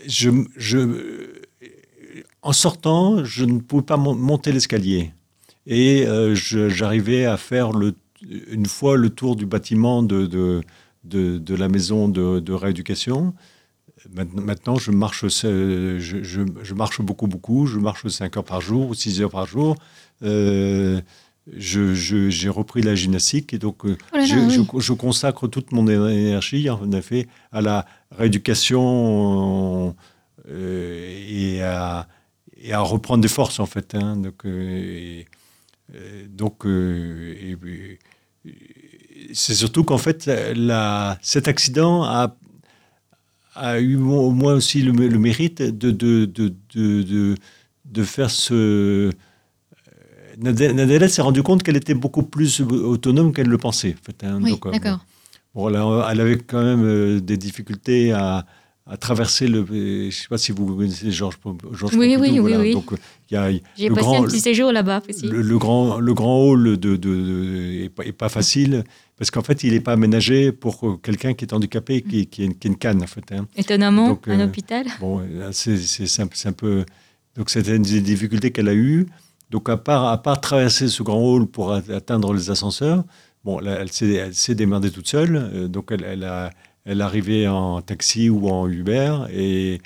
je, 0.07 0.31
je, 0.57 1.43
en 2.41 2.55
sortant, 2.55 3.25
je 3.27 3.45
ne 3.45 3.59
pouvais 3.61 3.83
pas 3.83 3.99
monter 3.99 4.51
l'escalier. 4.51 5.13
Et 5.67 6.07
euh, 6.07 6.35
j'arrivais 6.35 7.27
à 7.27 7.37
faire 7.37 7.73
le, 7.73 7.95
une 8.23 8.65
fois 8.65 8.97
le 8.97 9.11
tour 9.11 9.37
du 9.37 9.45
bâtiment 9.45 10.03
de, 10.03 10.25
de, 10.25 10.63
de, 11.05 11.55
la 11.55 11.69
maison 11.69 12.09
de, 12.09 12.53
rééducation. 12.55 13.35
Maintenant, 14.15 14.77
je 14.77 14.91
marche, 14.91 15.27
je, 15.29 15.99
je, 15.99 16.75
marche 16.75 17.03
beaucoup, 17.03 17.27
beaucoup. 17.27 17.67
Je 17.67 17.79
marche 17.79 18.09
5 18.09 18.39
heures 18.39 18.45
par 18.45 18.63
jour 18.63 18.89
ou 18.89 18.95
6 18.95 19.21
heures 19.21 19.31
par 19.31 19.45
jour. 19.45 19.77
Euh, 20.23 21.03
j'ai 21.57 22.49
repris 22.49 22.83
la 22.83 22.95
gymnastique 22.95 23.55
et 23.55 23.59
donc 23.59 23.85
euh, 23.85 23.97
oh 24.13 24.81
je, 24.81 24.93
consacre 24.93 25.49
toute 25.49 25.73
mon 25.73 25.87
énergie 25.89 26.69
en 26.69 26.93
effet 26.93 27.27
à 27.53 27.61
la 27.61 27.87
rééducation 28.11 29.95
et 30.49 31.63
à, 31.63 32.09
et 32.63 32.73
à 32.73 32.81
reprendre 32.81 33.23
des 33.23 33.29
forces 33.29 33.61
en 33.61 33.67
fait. 33.67 33.95
Hein. 33.95 34.17
donc, 34.17 34.45
euh, 34.45 35.23
euh, 35.95 36.27
donc 36.29 36.67
euh, 36.67 37.97
c'est 39.33 39.55
surtout 39.55 39.85
qu'en 39.85 39.99
fait, 39.99 40.27
la, 40.27 41.19
cet 41.23 41.49
accident 41.49 42.05
a, 42.05 42.37
a 43.55 43.79
eu 43.81 43.97
au 43.97 44.31
moins 44.31 44.55
aussi 44.55 44.83
le, 44.83 44.93
le 44.93 45.19
mérite 45.19 45.63
de, 45.63 45.91
de, 45.91 46.25
de, 46.25 46.55
de, 46.75 47.35
de 47.85 48.03
faire 48.03 48.31
ce. 48.31 49.11
Nadella 50.41 51.09
s'est 51.09 51.23
rendu 51.23 51.43
compte 51.43 51.63
qu'elle 51.63 51.77
était 51.77 51.95
beaucoup 51.95 52.23
plus 52.23 52.61
autonome 52.61 53.33
qu'elle 53.33 53.49
le 53.49 53.59
pensait. 53.59 53.97
En 54.01 54.05
fait, 54.05 54.25
hein. 54.25 54.41
oui, 54.43 54.59
d'accord. 54.73 55.05
Bon, 55.55 55.69
elle 55.69 56.21
avait 56.21 56.39
quand 56.39 56.63
même 56.63 57.21
des 57.21 57.37
difficultés 57.37 58.13
à, 58.13 58.47
à 58.89 58.97
traverser 58.97 59.49
le. 59.49 59.67
Je 59.69 60.07
ne 60.07 60.11
sais 60.11 60.29
pas 60.29 60.39
si 60.39 60.53
vous 60.53 60.77
connaissez 60.77 61.11
Georges 61.11 61.39
Georges 61.73 61.95
Oui, 61.95 62.17
oui, 62.19 62.39
oui, 62.41 62.55
oui. 62.57 62.73
Donc, 62.73 62.91
il 63.31 63.35
y 63.35 63.37
a, 63.37 63.51
J'ai 63.77 63.89
passé 63.89 64.01
grand, 64.01 64.23
un 64.23 64.27
petit 64.27 64.41
séjour 64.41 64.73
là-bas 64.73 65.03
aussi. 65.09 65.27
Le, 65.29 65.59
grand, 65.59 65.99
le 65.99 66.15
grand 66.15 66.43
hall 66.43 66.79
de, 66.79 66.97
de, 66.97 67.85
est, 67.85 67.89
pas, 67.91 68.05
pas, 68.17 68.29
facile 68.29 68.85
parce 69.19 69.31
qu'en 69.31 69.43
fait, 69.43 69.63
il 69.65 69.73
n'est 69.73 69.81
pas 69.81 69.93
aménagé 69.93 70.53
pour 70.53 71.01
quelqu'un 71.03 71.35
qui 71.35 71.45
est 71.45 71.53
handicapé, 71.53 72.03
qui, 72.03 72.27
qui, 72.27 72.45
est, 72.45 72.55
qui 72.59 72.69
une 72.69 72.77
canne, 72.77 73.03
en 73.03 73.07
fait. 73.07 73.33
Hein. 73.33 73.47
Étonnamment, 73.57 74.11
donc, 74.11 74.29
un 74.29 74.41
euh, 74.41 74.47
hôpital. 74.47 74.87
Bon, 75.01 75.21
c'est 75.53 76.21
un, 76.21 76.29
un, 76.45 76.53
peu. 76.53 76.85
Donc, 77.37 77.51
c'était 77.51 77.77
une 77.77 77.83
des 77.83 78.01
difficultés 78.01 78.53
qu'elle 78.53 78.69
a 78.69 78.75
eues. 78.75 79.07
Donc, 79.51 79.69
à 79.69 79.77
part, 79.77 80.07
à 80.07 80.23
part 80.23 80.41
traverser 80.41 80.89
ce 80.89 81.03
grand 81.03 81.19
hall 81.19 81.47
pour 81.47 81.73
atteindre 81.73 82.33
les 82.35 82.51
ascenseurs, 82.51 83.05
bon, 83.45 83.61
elle, 83.61 83.91
s'est 83.91 84.55
démerdée 84.55 84.91
toute 84.91 85.09
seule. 85.09 85.37
Euh, 85.37 85.69
donc, 85.69 85.91
elle, 85.91 86.05
elle 86.05 86.25
a 86.25 86.51
elle 86.89 87.03
arrivait 87.03 87.47
en 87.47 87.83
taxi 87.83 88.31
ou 88.31 88.49
en 88.49 88.67
Uber 88.67 89.27
et, 89.31 89.79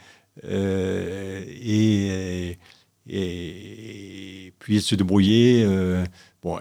euh, 0.45 1.45
et, 1.49 2.59
et, 3.09 4.53
puis 4.61 4.77
elle 4.77 4.83
se 4.83 4.95
débrouillait. 4.95 5.65
Euh, 5.67 6.05
bon, 6.43 6.61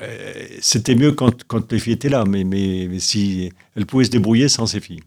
c'était 0.60 0.96
mieux 0.96 1.12
quand, 1.12 1.44
quand, 1.44 1.72
les 1.72 1.78
filles 1.78 1.94
étaient 1.94 2.10
là, 2.10 2.26
mais, 2.28 2.44
mais, 2.44 2.88
mais, 2.90 3.00
si 3.00 3.52
elle 3.76 3.86
pouvait 3.86 4.06
se 4.06 4.10
débrouiller 4.10 4.50
sans 4.50 4.66
ses 4.66 4.80
filles. 4.80 5.02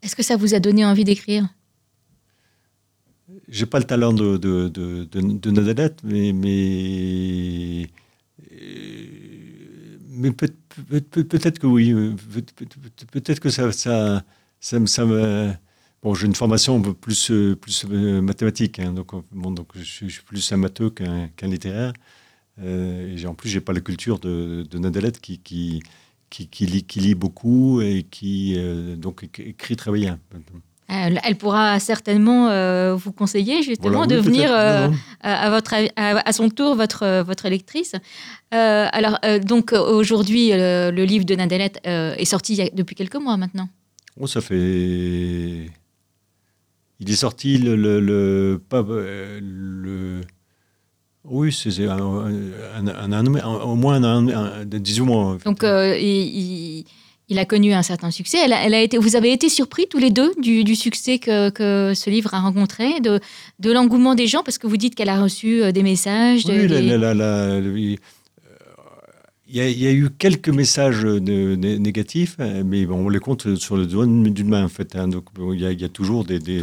Est-ce 0.00 0.14
que 0.14 0.22
ça 0.22 0.36
vous 0.36 0.54
a 0.54 0.60
donné 0.60 0.84
envie 0.84 1.04
d'écrire? 1.04 1.48
J'ai 3.50 3.66
pas 3.66 3.78
le 3.78 3.84
talent 3.84 4.12
de, 4.12 4.36
de, 4.36 5.50
Nadalette, 5.50 6.00
mais, 6.04 6.32
mais 6.32 7.88
mais 10.20 10.30
peut-être 10.32 11.58
que 11.58 11.66
oui. 11.66 11.94
Peut-être 13.12 13.40
que 13.40 13.50
ça, 13.50 13.72
ça, 13.72 14.78
me. 14.78 15.52
Bon, 16.02 16.14
j'ai 16.14 16.26
une 16.26 16.34
formation 16.34 16.80
plus, 16.80 17.30
plus 17.60 17.84
euh, 17.90 18.22
mathématique, 18.22 18.78
hein, 18.78 18.92
donc, 18.92 19.12
bon, 19.32 19.50
donc 19.50 19.68
je, 19.74 19.82
suis, 19.82 20.22
plus 20.24 20.52
amateur 20.52 20.94
qu'un 20.94 21.46
littéraire. 21.46 21.92
Euh, 22.62 23.16
et 23.16 23.26
en 23.26 23.34
plus, 23.34 23.50
j'ai 23.50 23.60
pas 23.60 23.72
la 23.72 23.80
culture 23.80 24.18
de, 24.18 24.66
de 24.70 24.78
Nadalette 24.78 25.20
qui, 25.20 25.38
qui, 25.40 25.82
qui, 26.30 26.48
qui, 26.48 26.66
lit, 26.66 26.84
qui 26.84 27.00
lit 27.00 27.14
beaucoup 27.14 27.80
et 27.82 28.04
qui 28.04 28.54
euh, 28.56 28.96
donc 28.96 29.24
écrit 29.38 29.76
très 29.76 29.92
bien. 29.92 30.18
Elle, 30.90 31.36
pourra 31.36 31.78
certainement 31.78 32.48
euh, 32.48 32.96
vous 32.96 33.12
conseiller 33.12 33.62
justement 33.62 34.06
de 34.06 34.16
venir 34.16 34.50
euh, 34.52 34.88
à, 35.20 35.50
votre, 35.50 35.74
à, 35.96 36.32
son 36.32 36.48
tour 36.48 36.74
votre, 36.74 37.22
votre 37.22 37.48
lectrice. 37.48 37.94
Euh, 38.52 38.88
alors, 38.90 39.20
donc 39.44 39.72
aujourd'hui, 39.72 40.50
le 40.50 41.04
livre 41.04 41.24
de 41.24 41.36
Nadelette 41.36 41.78
est 41.84 42.24
sorti 42.24 42.70
depuis 42.74 42.96
quelques 42.96 43.14
mois 43.16 43.36
maintenant. 43.36 43.68
Oh, 44.18 44.26
ça 44.26 44.40
fait. 44.40 45.70
Il 47.02 47.10
est 47.10 47.14
sorti 47.14 47.56
le. 47.58 47.76
le, 47.76 48.00
le, 48.00 48.60
Oui, 51.24 51.52
c'est 51.52 51.86
un, 51.86 52.00
au 52.00 53.74
moins 53.76 54.02
un, 54.02 54.28
un, 54.28 54.64
18 54.64 55.00
mois. 55.02 55.38
Donc, 55.44 55.60
il 55.62 56.84
il 57.30 57.38
a 57.38 57.44
connu 57.44 57.72
un 57.72 57.82
certain 57.82 58.10
succès. 58.10 58.38
Elle 58.44 58.52
a, 58.52 58.82
été, 58.82 58.98
vous 58.98 59.14
avez 59.16 59.32
été 59.32 59.48
surpris 59.48 59.86
tous 59.88 59.98
les 59.98 60.10
deux 60.10 60.34
du, 60.42 60.74
succès 60.74 61.18
que, 61.18 61.92
ce 61.94 62.10
livre 62.10 62.34
a 62.34 62.40
rencontré, 62.40 63.00
de, 63.00 63.20
de 63.60 63.72
l'engouement 63.72 64.14
des 64.16 64.26
gens, 64.26 64.42
parce 64.42 64.58
que 64.58 64.66
vous 64.66 64.76
dites 64.76 64.96
qu'elle 64.96 65.08
a 65.08 65.22
reçu 65.22 65.62
euh, 65.62 65.72
des 65.72 65.84
messages. 65.84 66.44
Oui, 66.46 67.98
il 69.52 69.56
y, 69.56 69.86
a, 69.86 69.92
eu 69.92 70.10
quelques 70.10 70.48
messages 70.48 71.04
négatifs, 71.04 72.36
mais 72.38 72.86
bon, 72.86 73.06
on 73.06 73.08
les 73.08 73.18
compte 73.18 73.56
sur 73.56 73.76
le 73.76 73.86
doigt 73.86 74.06
d'une 74.06 74.48
main, 74.48 74.64
en 74.64 74.68
fait. 74.68 74.94
Hein. 74.94 75.08
donc, 75.08 75.24
il, 75.36 75.60
y 75.60 75.84
a, 75.84 75.88
toujours 75.88 76.24
des, 76.24 76.38
des, 76.38 76.62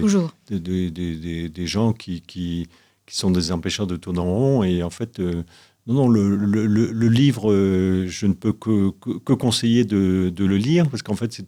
des, 0.50 1.50
des 1.50 1.68
gens 1.68 1.92
qui, 1.92 2.22
qui, 2.22 2.68
qui, 3.06 3.18
sont 3.18 3.30
des 3.30 3.52
empêcheurs 3.52 3.88
de 3.88 3.98
tourner 3.98 4.20
en 4.20 4.34
rond, 4.34 4.64
et 4.64 4.84
en 4.84 4.90
fait, 4.90 5.20
euh, 5.20 5.44
non, 5.88 5.94
non, 5.94 6.10
le, 6.10 7.08
livre, 7.08 7.50
euh, 7.50 8.08
je 8.08 8.28
ne 8.28 8.34
peux 8.34 8.52
que, 8.52 8.90
conseiller 9.34 9.86
de, 9.86 10.34
le 10.38 10.58
lire 10.58 10.90
parce 10.90 11.02
qu'en 11.02 11.16
fait, 11.16 11.42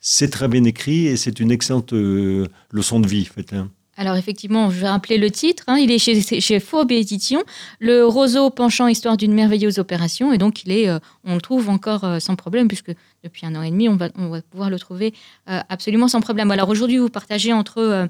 c'est 0.00 0.30
très 0.30 0.48
bien 0.48 0.64
écrit 0.64 1.06
et 1.06 1.16
c'est 1.16 1.38
une 1.38 1.52
excellente 1.52 1.92
euh, 1.92 2.46
leçon 2.72 2.98
de 2.98 3.06
vie. 3.06 3.24
Fait, 3.24 3.52
hein. 3.52 3.70
Alors 3.96 4.16
effectivement, 4.16 4.68
je 4.70 4.80
vais 4.80 4.88
rappeler 4.88 5.16
le 5.16 5.30
titre. 5.30 5.62
Hein. 5.68 5.78
il 5.78 5.92
est 5.92 5.98
chez, 5.98 6.40
chez 6.40 6.58
Fourbe 6.58 6.90
Édition, 6.90 7.44
Le 7.78 8.04
roseau 8.04 8.50
penchant 8.50 8.88
histoire 8.88 9.16
d'une 9.16 9.32
merveilleuse 9.32 9.78
opération. 9.78 10.32
Et 10.32 10.38
donc, 10.38 10.64
il 10.64 10.72
est, 10.72 10.88
euh, 10.88 10.98
on 11.22 11.36
le 11.36 11.40
trouve 11.40 11.68
encore 11.68 12.20
sans 12.20 12.34
problème, 12.34 12.66
puisque 12.66 12.92
depuis 13.22 13.46
un 13.46 13.54
an 13.54 13.62
et 13.62 13.70
demi, 13.70 13.88
on 13.88 13.96
va 13.96 14.08
pouvoir 14.10 14.70
le 14.70 14.78
trouver 14.80 15.14
absolument 15.46 16.08
sans 16.08 16.20
problème. 16.20 16.50
Alors 16.50 16.68
aujourd'hui, 16.68 16.98
vous 16.98 17.10
partagez 17.10 17.52
entre 17.52 18.08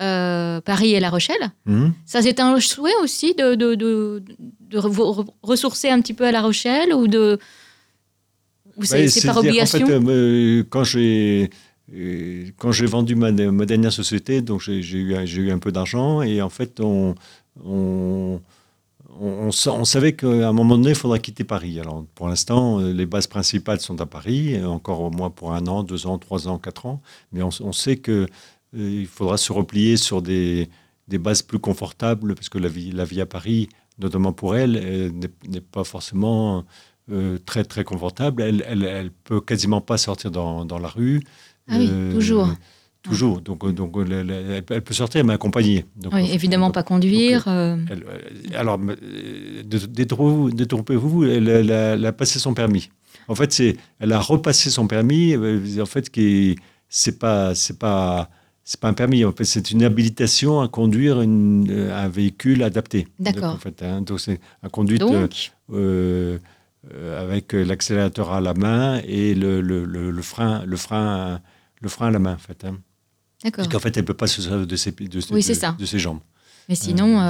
euh, 0.00 0.60
Paris 0.60 0.94
et 0.94 1.00
La 1.00 1.10
Rochelle. 1.10 1.52
Mhm. 1.66 1.92
Ça, 2.04 2.22
c'est 2.22 2.40
un 2.40 2.58
souhait 2.60 2.96
aussi 3.02 3.34
de, 3.34 3.54
de, 3.54 3.74
de, 3.74 4.22
ressourcer 5.42 5.88
un 5.88 6.00
petit 6.00 6.14
peu 6.14 6.26
à 6.26 6.32
La 6.32 6.42
Rochelle 6.42 6.92
ou 6.92 7.06
de. 7.06 7.38
Ou 8.76 8.84
c'est 8.84 9.24
par 9.24 9.36
obligation 9.36 9.84
en 9.84 9.86
fait, 9.86 10.08
euh, 10.08 10.64
Quand 10.68 10.84
j'ai. 10.84 11.50
Euh, 11.94 12.46
quand 12.56 12.72
j'ai 12.72 12.86
vendu 12.86 13.14
ma, 13.14 13.30
ma, 13.30 13.66
dernière 13.66 13.92
société, 13.92 14.40
donc 14.40 14.62
j'ai 14.62 14.80
eu, 14.80 15.14
eu, 15.14 15.50
un 15.50 15.58
peu 15.58 15.70
d'argent 15.70 16.22
et 16.22 16.40
en 16.40 16.48
fait, 16.48 16.80
on, 16.80 17.14
on, 17.62 18.40
on, 19.20 19.50
on 19.66 19.84
savait 19.84 20.14
qu'à 20.14 20.48
un 20.48 20.52
moment 20.54 20.76
donné, 20.76 20.90
il 20.90 20.96
faudra 20.96 21.18
quitter 21.18 21.44
Paris. 21.44 21.78
Alors, 21.78 22.06
pour 22.14 22.28
l'instant, 22.28 22.78
les 22.78 23.04
bases 23.04 23.26
principales 23.26 23.80
sont 23.80 24.00
à 24.00 24.06
Paris, 24.06 24.64
encore 24.64 25.02
au 25.02 25.10
moins 25.10 25.28
pour 25.28 25.52
un 25.52 25.66
an, 25.66 25.82
deux 25.82 26.06
ans, 26.06 26.16
trois 26.16 26.48
ans, 26.48 26.58
quatre 26.58 26.86
ans. 26.86 27.02
Mais 27.32 27.42
on, 27.42 27.50
on 27.60 27.72
sait 27.72 27.96
que 27.96 28.26
il 28.74 29.06
faudra 29.06 29.36
se 29.36 29.52
replier 29.52 29.96
sur 29.96 30.22
des, 30.22 30.68
des, 31.08 31.18
bases 31.18 31.42
plus 31.42 31.58
confortables, 31.58 32.34
parce 32.34 32.48
que 32.48 32.58
la 32.58 32.68
vie, 32.68 32.90
la 32.92 33.04
vie 33.04 33.20
à 33.20 33.26
Paris, 33.26 33.68
notamment 33.98 34.32
pour 34.32 34.56
elle, 34.56 35.12
n'est 35.48 35.60
pas 35.60 35.84
forcément 35.84 36.64
euh, 37.12 37.38
très 37.44 37.64
très 37.64 37.84
confortable. 37.84 38.42
Elle, 38.42 38.64
elle, 38.66 38.84
elle, 38.84 39.10
peut 39.10 39.40
quasiment 39.40 39.80
pas 39.80 39.98
sortir 39.98 40.30
dans, 40.30 40.64
dans 40.64 40.78
la 40.78 40.88
rue. 40.88 41.22
Ah 41.68 41.76
oui, 41.78 41.88
euh, 41.90 42.12
toujours. 42.12 42.48
Toujours. 43.02 43.42
Donc, 43.42 43.70
donc 43.74 43.94
elle, 44.10 44.62
peut 44.62 44.94
sortir, 44.94 45.22
mais 45.26 45.34
accompagnée. 45.34 45.84
Donc, 45.96 46.14
oui, 46.14 46.30
évidemment 46.32 46.70
pas 46.70 46.82
conduire. 46.82 47.46
alors, 48.54 48.78
détrompez-vous, 49.66 51.24
elle, 51.24 51.48
elle, 51.48 52.06
a 52.06 52.12
passé 52.12 52.38
son 52.38 52.54
permis. 52.54 52.88
En 53.28 53.34
fait, 53.34 53.52
c'est, 53.52 53.76
elle 53.98 54.12
a 54.12 54.20
repassé 54.20 54.70
son 54.70 54.86
permis. 54.86 55.36
En 55.36 55.86
fait, 55.86 56.08
qui 56.08 56.56
c'est 56.88 57.18
pas, 57.18 57.54
c'est 57.54 57.78
pas 57.78 58.30
c'est 58.64 58.80
pas 58.80 58.88
un 58.88 58.94
permis, 58.94 59.24
en 59.26 59.32
fait, 59.32 59.44
c'est 59.44 59.70
une 59.70 59.82
habilitation 59.82 60.62
à 60.62 60.68
conduire 60.68 61.20
une, 61.20 61.70
euh, 61.70 61.94
un 61.94 62.08
véhicule 62.08 62.62
adapté. 62.62 63.06
D'accord. 63.18 63.54
En 63.54 63.58
fait, 63.58 63.82
hein, 63.82 64.00
donc 64.00 64.20
c'est 64.20 64.40
un 64.62 64.70
conduite 64.70 65.02
euh, 65.02 66.38
euh, 66.94 67.22
avec 67.22 67.52
l'accélérateur 67.52 68.32
à 68.32 68.40
la 68.40 68.54
main 68.54 69.02
et 69.06 69.34
le, 69.34 69.60
le, 69.60 69.84
le, 69.84 70.22
frein, 70.22 70.64
le 70.64 70.78
frein, 70.78 71.40
le 71.82 71.88
frein 71.90 72.08
à 72.08 72.10
la 72.10 72.18
main, 72.18 72.34
en 72.34 72.38
fait. 72.38 72.64
Hein. 72.64 72.78
D'accord. 73.42 73.64
Parce 73.64 73.68
qu'en 73.68 73.80
fait, 73.80 73.94
elle 73.98 74.06
peut 74.06 74.14
pas 74.14 74.26
se 74.26 74.40
servir 74.40 74.66
de 74.66 74.76
ses, 74.76 74.92
de, 74.92 75.06
de, 75.06 75.78
de 75.78 75.86
ses 75.86 75.98
jambes. 75.98 76.20
Mais 76.70 76.74
sinon, 76.74 77.20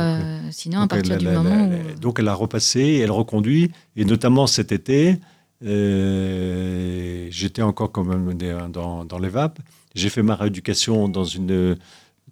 sinon 0.53 0.83
à 0.83 0.87
partir 0.87 1.18
du 1.18 1.27
moment 1.27 1.68
où... 1.68 1.99
Donc 1.99 2.20
elle 2.20 2.29
a 2.29 2.35
repassé, 2.35 3.01
elle 3.03 3.11
reconduit, 3.11 3.73
et 3.97 4.05
notamment 4.05 4.47
cet 4.47 4.70
été, 4.70 5.18
j'étais 5.61 7.62
encore 7.62 7.90
quand 7.90 8.05
même 8.05 8.35
dans, 8.70 9.05
dans 9.05 9.18
les 9.18 9.29
vapes. 9.29 9.59
J'ai 9.95 10.09
fait 10.09 10.23
ma 10.23 10.35
rééducation 10.35 11.09
dans 11.09 11.25
une, 11.25 11.77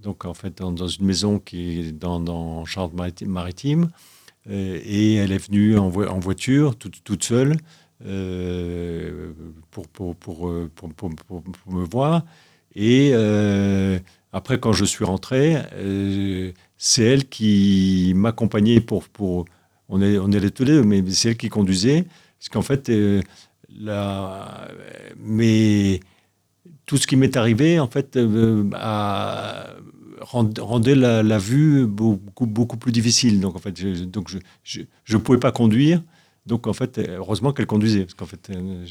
donc 0.03 0.25
en 0.25 0.35
fait, 0.35 0.59
dans, 0.59 0.87
une 0.87 1.07
maison 1.07 1.39
qui 1.39 1.81
est 1.81 1.93
dans, 1.93 2.21
dans 2.21 2.65
Charente-Maritime. 2.65 3.91
Euh, 4.51 4.81
et 4.85 5.15
elle 5.15 5.33
est 5.33 5.47
venue 5.47 5.79
en, 5.79 5.89
voiture, 5.89 6.77
toute, 6.77 7.03
toute 7.05 7.23
seule, 7.23 7.57
euh, 8.05 9.33
pour, 9.71 9.87
pour, 9.89 10.17
pour, 10.17 10.49
euh, 10.49 10.71
pour, 10.75 11.73
me 11.73 11.85
voir. 11.85 12.25
Et 12.75 13.13
après, 14.33 14.59
quand 14.59 14.73
je 14.73 14.85
suis 14.85 15.05
rentré, 15.05 15.57
c'est 16.77 17.05
elle 17.05 17.29
qui 17.29 18.13
m'accompagnait 18.17 18.81
pour, 18.81 19.05
pour... 19.09 19.45
On 19.89 20.01
est, 20.01 20.17
on 20.19 20.31
tous 20.31 20.39
les 20.39 20.51
deux, 20.73 20.83
mais 20.83 21.03
c'est 21.11 21.31
elle 21.31 21.37
qui 21.37 21.51
conduisait. 21.51 22.07
Parce 22.39 22.49
qu'en 22.49 22.63
fait, 22.63 22.91
la, 23.69 24.69
mais 25.19 26.01
tout 26.93 26.99
ce 26.99 27.07
qui 27.07 27.17
m'est 27.17 27.39
arrivé, 27.39 27.81
en 27.81 27.87
fait, 27.87 28.19
euh, 28.19 28.65
rendait 30.21 30.95
la, 30.95 31.39
vue 31.39 31.87
beaucoup, 31.87 32.45
beaucoup 32.45 32.77
plus 32.77 32.93
difficile. 32.93 33.41
Donc, 33.41 33.57
en 33.57 33.59
fait, 33.59 33.81
je, 33.81 34.05
donc 34.05 34.31
je 34.63 34.83
ne 35.11 35.17
pouvais 35.17 35.39
pas 35.39 35.53
conduire. 35.53 36.03
Donc 36.45 36.67
en 36.67 36.75
fait, 36.75 36.99
heureusement 36.99 37.55
qu'elle 37.55 37.65
conduisait, 37.65 38.01
parce 38.01 38.13
qu'en 38.13 38.27
fait. 38.27 38.51
euh, 38.51 38.85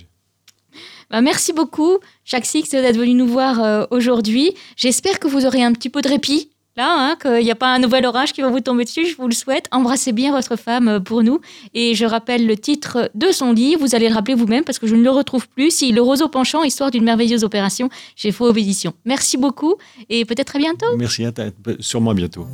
Bah, 1.11 1.21
merci 1.21 1.53
beaucoup, 1.53 1.99
Jacques 2.25 2.47
Six, 2.47 2.71
d'être 2.71 2.97
venu 2.97 3.13
nous 3.13 3.27
voir 3.27 3.61
euh, 3.61 3.85
aujourd'hui. 3.91 4.55
J'espère 4.77 5.19
que 5.19 5.27
vous 5.27 5.45
aurez 5.45 5.61
un 5.61 5.73
petit 5.73 5.89
peu 5.91 6.01
de 6.01 6.09
répit. 6.09 6.49
Là, 6.78 6.95
hein, 6.97 7.15
qu'il 7.22 7.43
n'y 7.43 7.51
a 7.51 7.55
pas 7.55 7.67
un 7.74 7.80
nouvel 7.80 8.05
orage 8.05 8.32
qui 8.32 8.41
va 8.41 8.49
vous 8.49 8.61
tomber 8.61 8.86
dessus, 8.86 9.05
je 9.05 9.17
vous 9.17 9.28
le 9.28 9.34
souhaite. 9.34 9.65
Embrassez 9.72 10.13
bien 10.13 10.32
votre 10.32 10.55
femme 10.55 10.88
euh, 10.88 10.99
pour 11.01 11.22
nous. 11.22 11.41
Et 11.74 11.95
je 11.95 12.05
rappelle 12.05 12.47
le 12.47 12.55
titre 12.55 13.11
de 13.13 13.32
son 13.32 13.51
livre, 13.51 13.82
vous 13.82 13.93
allez 13.93 14.07
le 14.07 14.15
rappeler 14.15 14.36
vous-même 14.36 14.63
parce 14.63 14.80
que 14.80 14.88
je 14.88 14.95
ne 14.95 15.03
le 15.03 15.09
retrouve 15.09 15.49
plus. 15.49 15.72
Si 15.72 15.91
Le 15.91 16.01
roseau 16.01 16.30
penchant, 16.30 16.63
histoire 16.63 16.89
d'une 16.89 17.03
merveilleuse 17.03 17.43
opération 17.43 17.89
chez 18.15 18.32
Faux 18.32 18.53
Édition. 18.53 18.93
Merci 19.05 19.36
beaucoup 19.38 19.76
et 20.09 20.24
peut-être 20.24 20.55
à 20.55 20.59
bientôt. 20.59 20.95
Merci, 20.97 21.26
à 21.26 21.32
ta- 21.34 21.49
sûrement 21.80 22.11
à 22.11 22.13
bientôt. 22.13 22.47